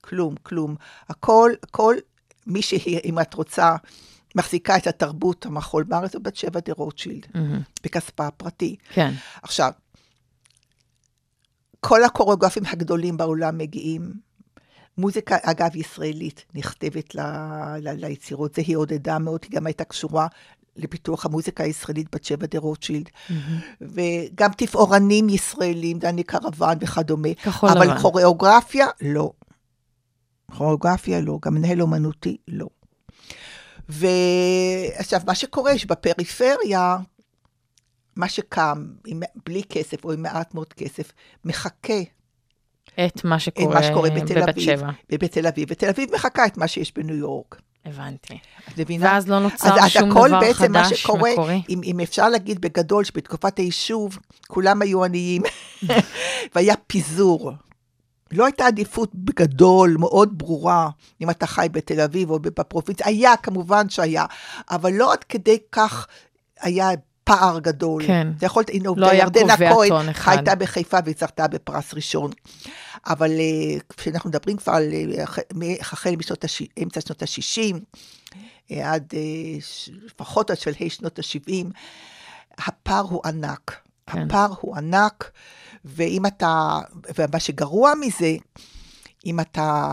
[0.00, 0.76] כלום, כלום.
[1.08, 1.96] הכל, הכל,
[2.46, 3.76] מי שהיא, אם את רוצה,
[4.34, 7.60] מחזיקה את התרבות המחול בארץ, זו בת שבע דה רוטשילד, מהמם.
[7.84, 8.76] בכספה הפרטי.
[8.92, 9.12] כן.
[9.42, 9.72] עכשיו,
[11.80, 14.12] כל הקוריאוגרפים הגדולים בעולם מגיעים.
[14.98, 17.20] מוזיקה, אגב, ישראלית, נכתבת ל,
[17.78, 18.54] ל, ליצירות.
[18.54, 20.26] זה היא עודדה מאוד, היא גם הייתה קשורה
[20.76, 23.08] לפיתוח המוזיקה הישראלית בת שבע דה רוטשילד.
[23.80, 27.34] וגם תפאורנים ישראלים, דני קרוון וכדומה.
[27.34, 28.00] כחול אבל לבן.
[28.00, 29.32] קוריאוגרפיה, לא.
[30.56, 31.38] כוריאוגרפיה, לא.
[31.42, 32.66] גם מנהל אומנותי, לא.
[33.88, 36.96] ועכשיו, מה שקורה שבפריפריה,
[38.16, 41.12] מה שקם, עם, בלי כסף או עם מעט מאוד כסף,
[41.44, 42.00] מחכה
[43.00, 44.64] את מה שקורה, מה שקורה בתל בבת אביב.
[44.64, 44.90] שבע.
[45.10, 45.68] בתל אביב.
[45.70, 47.60] ותל אביב מחכה את מה שיש בניו יורק.
[47.84, 48.38] הבנתי.
[48.68, 49.06] את מבינה?
[49.06, 51.62] ואז לא נוצר אז, אז שום הכל דבר בעצם מה חדש, שקורה, מקורי.
[51.68, 54.18] אם, אם אפשר להגיד בגדול שבתקופת היישוב
[54.48, 55.42] כולם היו עניים
[56.54, 57.52] והיה פיזור.
[58.32, 60.88] לא הייתה עדיפות בגדול, מאוד ברורה,
[61.20, 63.06] אם אתה חי בתל אביב או בפרובינציה.
[63.06, 64.24] היה, כמובן שהיה,
[64.70, 66.06] אבל לא עד כדי כך
[66.60, 66.90] היה
[67.24, 68.06] פער גדול.
[68.06, 68.28] כן.
[68.36, 70.34] אתה יכול, הנה, לא היה ירדנה קובע כהן טון אחד.
[70.34, 72.30] חייתה בחיפה והצלחתה בפרס ראשון.
[73.06, 74.84] אבל אה, כשאנחנו מדברים כבר על
[75.18, 75.24] אה,
[75.80, 76.62] החל משנות הש...
[76.82, 77.76] אמצע שנות ה-60,
[78.84, 79.20] עד אה,
[79.60, 81.66] ש- לפחות עד שלהי שנות ה-70,
[82.58, 83.76] הפער הוא ענק.
[84.06, 84.26] כן.
[84.26, 85.30] הפער הוא ענק,
[85.84, 86.78] ואם אתה,
[87.18, 88.36] ומה שגרוע מזה,
[89.26, 89.90] אם אתה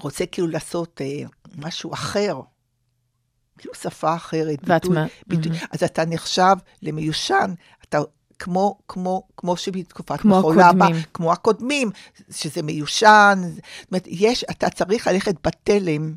[0.00, 1.00] רוצה כאילו לעשות
[1.56, 2.40] משהו אחר,
[3.58, 5.64] כאילו שפה אחרת, ואת ביטוי, מה- ביטוי, מהמם.
[5.70, 7.54] אז אתה נחשב למיושן,
[7.88, 7.98] אתה
[8.38, 10.96] כמו, כמו, כמו שבתקופת כמו מחולה הקודמים.
[11.14, 11.90] כמו הקודמים,
[12.30, 16.14] שזה מיושן, זאת אומרת, יש, אתה צריך ללכת בתלם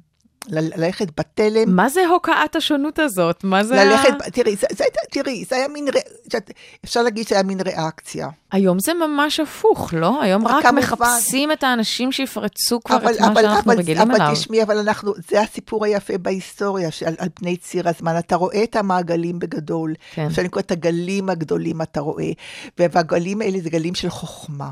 [0.50, 1.76] ללכת בתלם.
[1.76, 3.44] מה זה הוקעת השונות הזאת?
[3.44, 3.76] מה זה...
[3.76, 4.32] ללכת, ה...
[4.32, 5.88] תראי, זה, זה, תראי, זה היה מין,
[6.32, 6.52] שאת-
[6.86, 8.28] אפשר להגיד שהיה מין ריאקציה.
[8.52, 10.22] היום זה ממש הפוך, לא?
[10.22, 10.78] היום רק כמובן.
[10.78, 14.34] מחפשים את האנשים שיפרצו כבר אבל, את מה אבל, שאנחנו אבל, רגילים אבל אליו.
[14.36, 18.76] תשמעי, אבל אנחנו, זה הסיפור היפה בהיסטוריה, שעל על פני ציר הזמן, אתה רואה את
[18.76, 19.94] המעגלים בגדול.
[20.14, 20.26] כן.
[20.26, 22.32] אפשר לקרוא את הגלים הגדולים, אתה רואה,
[22.80, 24.70] והגלים האלה זה גלים של חוכמה.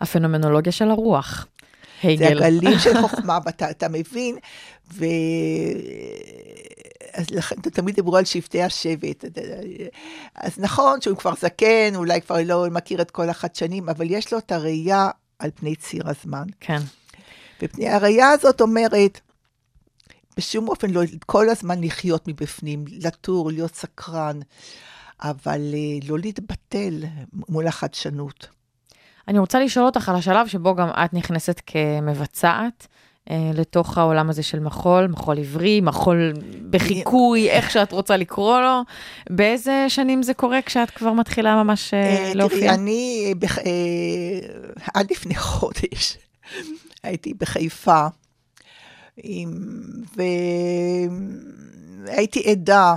[0.00, 1.46] הפנומנולוגיה של הרוח.
[2.02, 2.42] זה הגל.
[2.42, 4.36] הגלים של חוכמה, ואתה אתה מבין,
[4.92, 5.04] ו...
[7.12, 9.24] אז לכן תמיד דיברו על שבטי השבט.
[10.34, 14.38] אז נכון שהוא כבר זקן, אולי כבר לא מכיר את כל החדשנים, אבל יש לו
[14.38, 16.44] את הראייה על פני ציר הזמן.
[16.60, 16.80] כן.
[17.62, 19.20] ופני הראייה הזאת אומרת,
[20.36, 24.40] בשום אופן לא, כל הזמן לחיות מבפנים, לטור, להיות סקרן,
[25.20, 27.04] אבל אה, לא להתבטל
[27.48, 28.46] מול החדשנות.
[29.28, 32.86] אני רוצה לשאול אותך על השלב שבו גם את נכנסת כמבצעת.
[33.30, 36.32] אה, לתוך העולם הזה של מחול, מחול עברי, מחול
[36.70, 38.82] בחיקוי, איך שאת רוצה לקרוא לו.
[39.30, 42.58] באיזה שנים זה קורה כשאת כבר מתחילה ממש אה, אה, להופיע?
[42.58, 43.34] תראי, אני
[44.94, 46.18] עד לפני חודש
[47.02, 48.06] הייתי בחיפה,
[52.04, 52.94] והייתי עדה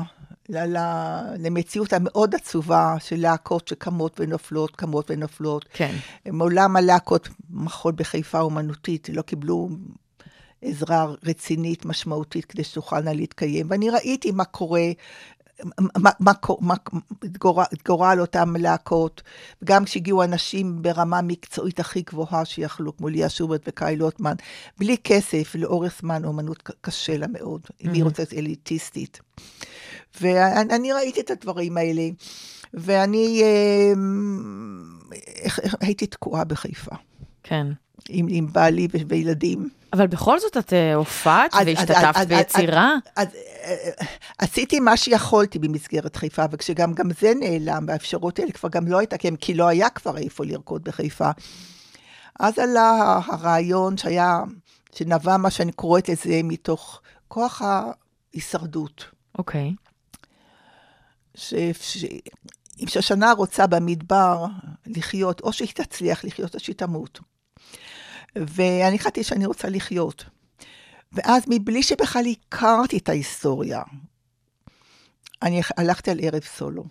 [1.37, 5.65] למציאות המאוד עצובה של להקות שקמות ונופלות, קמות ונופלות.
[5.73, 5.95] כן.
[6.25, 9.69] מעולם הלהקות מחול בחיפה אומנותית לא קיבלו
[10.61, 13.67] עזרה רצינית, משמעותית, כדי שתוכלנה להתקיים.
[13.69, 14.91] ואני ראיתי מה קורה,
[15.79, 16.73] מה, מה, מה,
[17.85, 19.21] גורל, אותם להקות.
[19.63, 24.35] גם כשהגיעו אנשים ברמה מקצועית הכי גבוהה שיכלו, כמו ליה שוברט וקאי לוטמן,
[24.77, 29.19] בלי כסף, לאורך זמן, אומנות קשה לה מאוד, אם היא רוצה להיות אליטיסטית.
[30.21, 32.01] ואני ראיתי את הדברים האלה,
[32.73, 33.93] ואני אה,
[35.35, 36.95] איך- איך- הייתי תקועה בחיפה,
[37.43, 37.67] כן.
[38.09, 39.69] עם, עם בעלי וילדים.
[39.93, 42.93] אבל בכל זאת את אה, הופעת אז- אז- והשתתפת אז- ביצירה.
[43.15, 43.27] אז
[43.63, 43.75] אה,
[44.37, 49.15] עשיתי מה שיכולתי במסגרת חיפה, וכשגם גם זה נעלם, והאפשרות האלה כבר גם לא הייתה,
[49.39, 51.29] כי- לא היה כבר איפה לרקוד בחיפה.
[52.39, 54.39] אז עלה הרעיון שהיה,
[54.95, 57.61] שנבע מה שאני קוראת לזה מתוך כוח
[58.33, 59.05] ההישרדות.
[59.37, 59.71] אוקיי.
[59.71, 59.88] ש...
[61.39, 61.53] ש...
[62.79, 64.45] אם שושנה רוצה במדבר
[64.85, 67.19] לחיות, או שהיא תצליח לחיות או שהיא תמות.
[68.35, 70.25] ואני החלטתי שאני רוצה לחיות.
[71.11, 73.81] ואז מבלי שבכלל הכרתי את ההיסטוריה,
[75.41, 76.83] אני הלכתי על ערב סולו.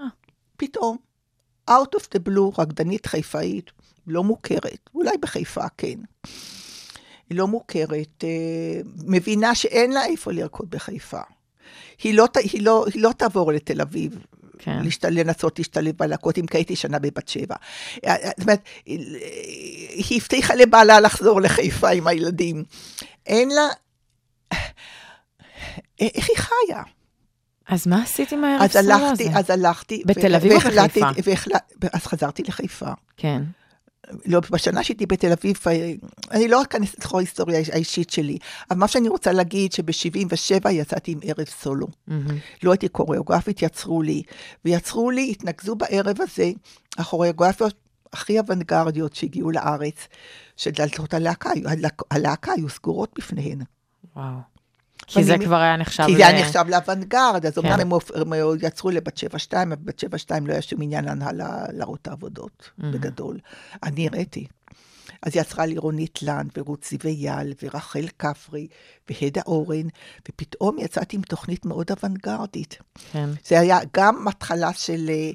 [0.00, 0.06] אה.
[0.56, 0.96] פתאום,
[1.70, 3.70] out of the blue, רקדנית חיפאית,
[4.06, 5.98] לא מוכרת, אולי בחיפה כן.
[7.30, 11.20] היא לא מוכרת, אה, מבינה שאין לה איפה לרקוד בחיפה.
[12.02, 14.18] היא לא, היא לא, היא לא תעבור לתל אביב,
[14.58, 14.82] כן.
[14.84, 17.54] להשת- לנסות להשתלב בלהקות, כי הייתי שנה בבת שבע.
[18.06, 22.64] אה, זאת אומרת, היא הבטיחה לבעלה לחזור לחיפה עם הילדים.
[23.26, 23.68] אין לה...
[26.00, 26.82] איך היא חיה?
[27.68, 29.38] אז מה עשית עם הערב אז סולו הלכתי, הזה?
[29.38, 30.02] אז הלכתי.
[30.06, 31.06] בתל ו- אביב או בחיפה?
[31.24, 32.90] והחלט- אז חזרתי לחיפה.
[33.16, 33.42] כן.
[34.26, 35.92] לא, בשנה שהייתי בתל אביב, אה,
[36.30, 38.38] אני לא אכנס לתוך ההיסטוריה האישית שלי,
[38.70, 41.86] אבל מה שאני רוצה להגיד, שב-77 יצאתי עם ערב סולו.
[42.06, 42.38] מהמם.
[42.62, 44.22] לא הייתי קוריאוגרפית, יצרו לי.
[44.64, 46.50] ויצרו לי, התנקזו בערב הזה,
[46.98, 47.74] הכוריאוגרפיות
[48.12, 50.08] הכי אוונגרדיות שהגיעו לארץ,
[50.56, 51.50] שדלתות הלהקה,
[52.10, 53.58] הלהקה היו סגורות בפניהן.
[54.16, 54.51] וואו.
[55.18, 56.04] כי זה כבר היה נחשב...
[56.06, 57.60] כי זה היה נחשב לאוונגרד, אז כן.
[57.60, 58.32] אומנם הם הופ- הם
[58.62, 61.98] יצרו לבת שבע שתיים, אבל בת שבע שתיים לא היה שום עניין לה- לה- להראות
[62.02, 63.38] את העבודות, בגדול.
[63.82, 64.46] אני הראיתי.
[65.22, 68.66] אז יצרה לי רונית לנד, ורות זיו-אייל, ורחל כפרי,
[69.10, 69.86] והדה אורן,
[70.28, 72.78] ופתאום יצאתי עם תוכנית מאוד אוונגרדית.
[73.12, 73.28] כן.
[73.46, 75.30] זה היה גם התחלה של, אה,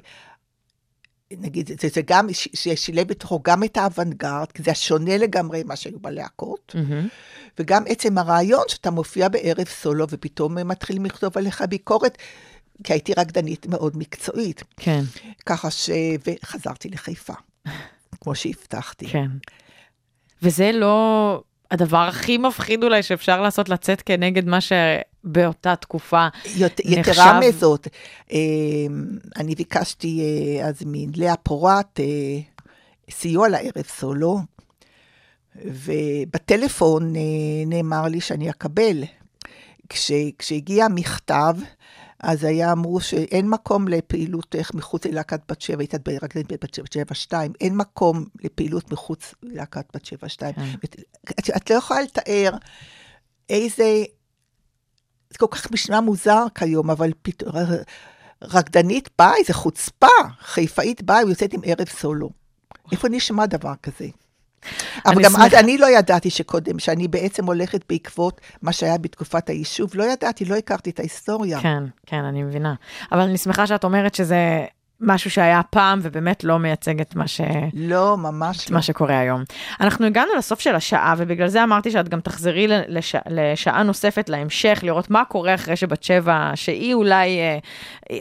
[1.38, 5.76] נגיד, זה, זה גם, ששילב בתוכו גם את האוונגרד, כי זה היה שונה לגמרי ממה
[5.76, 7.08] שהיו בלהקות, מהמם.
[7.58, 12.18] וגם עצם הרעיון שאתה מופיע בערב סולו, ופתאום מתחילים לכתוב עליך ביקורת,
[12.84, 14.62] כי הייתי רקדנית מאוד מקצועית.
[14.76, 15.02] כן,
[15.46, 15.90] ככה ש...
[16.26, 17.32] וחזרתי לחיפה,
[18.20, 19.06] כמו שהבטחתי.
[19.06, 19.26] כן.
[20.42, 27.10] וזה לא הדבר הכי מפחיד אולי שאפשר לעשות, לצאת כנגד מה שבאותה תקופה יות- נחשב-
[27.12, 27.88] יתרה מזאת,
[28.32, 28.38] אה,
[29.36, 30.20] אני ביקשתי
[30.60, 32.04] אה, אז מלאה פורט אה,
[33.10, 34.38] סיוע לערב סולו,
[35.64, 37.20] ובטלפון אה,
[37.66, 39.04] נאמר לי שאני אקבל.
[39.88, 41.56] כש, כשהגיע המכתב,
[42.20, 47.14] אז היה אמרו שאין מקום לפעילותך מחוץ ללהקת בת שבע, היית רקדנית בת שבע, שבע
[47.14, 50.54] שתיים, אין מקום לפעילות מחוץ ללהקת בת שבע שתיים.
[50.54, 50.74] כן.
[51.30, 52.50] את, את לא יכולה לתאר
[53.48, 54.04] איזה,
[55.30, 57.52] זה כל כך נשמע מוזר כיום, אבל פתאום,
[58.42, 60.06] רקדנית באה, איזה חוצפה,
[60.40, 62.30] חיפאית באה, היא יוצאת עם ערב סולו.
[62.92, 64.06] איפה נשמע דבר כזה?
[65.06, 69.90] אבל גם אז אני לא ידעתי שקודם, שאני בעצם הולכת בעקבות מה שהיה בתקופת היישוב,
[69.94, 71.60] לא ידעתי, לא הכרתי את ההיסטוריה.
[71.60, 72.74] כן, כן, אני מבינה.
[73.12, 74.64] אבל אני שמחה שאת אומרת שזה
[75.00, 77.40] משהו שהיה פעם, ובאמת לא מייצג את מה ש...
[77.74, 78.76] לא, ממש את לא.
[78.76, 79.42] מה שקורה היום.
[79.80, 83.14] אנחנו הגענו לסוף של השעה, ובגלל זה אמרתי שאת גם תחזרי לש...
[83.30, 87.58] לשעה נוספת להמשך, לראות מה קורה אחרי שבת שבע, שהיא אולי אה,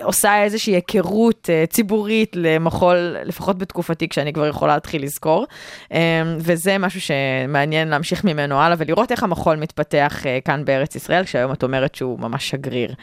[0.03, 5.45] עושה איזושהי היכרות אה, ציבורית למחול, לפחות בתקופתי, כשאני כבר יכולה להתחיל לזכור.
[5.93, 5.99] אה,
[6.37, 11.51] וזה משהו שמעניין להמשיך ממנו הלאה, ולראות איך המחול מתפתח אה, כאן בארץ ישראל, כשהיום
[11.51, 12.93] את אומרת שהוא ממש שגריר.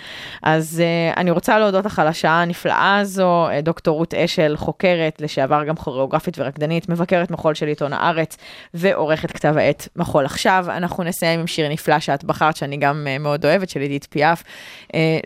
[0.43, 5.21] אז אה, אני רוצה להודות לך על השעה הנפלאה הזו, אה, דוקטור רות אשל, חוקרת,
[5.21, 8.37] לשעבר גם כוריאוגרפית ורקדנית, מבקרת מחול של עיתון הארץ,
[8.75, 10.65] ועורכת כתב העת מחול עכשיו.
[10.69, 14.43] אנחנו נסיים עם שיר נפלא שאת בחרת, שאני גם אה, מאוד אוהבת, של עידית פיאף,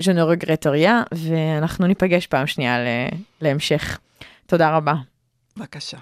[0.01, 2.77] ז'נו רגרטוריה, ואנחנו ניפגש פעם שנייה
[3.41, 3.99] להמשך.
[4.47, 4.95] תודה רבה.
[5.57, 5.99] בבקשה.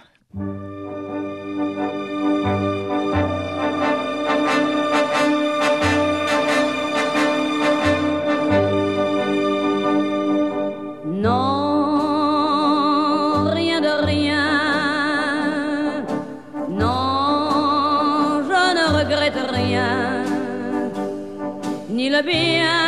[22.06, 22.85] il bien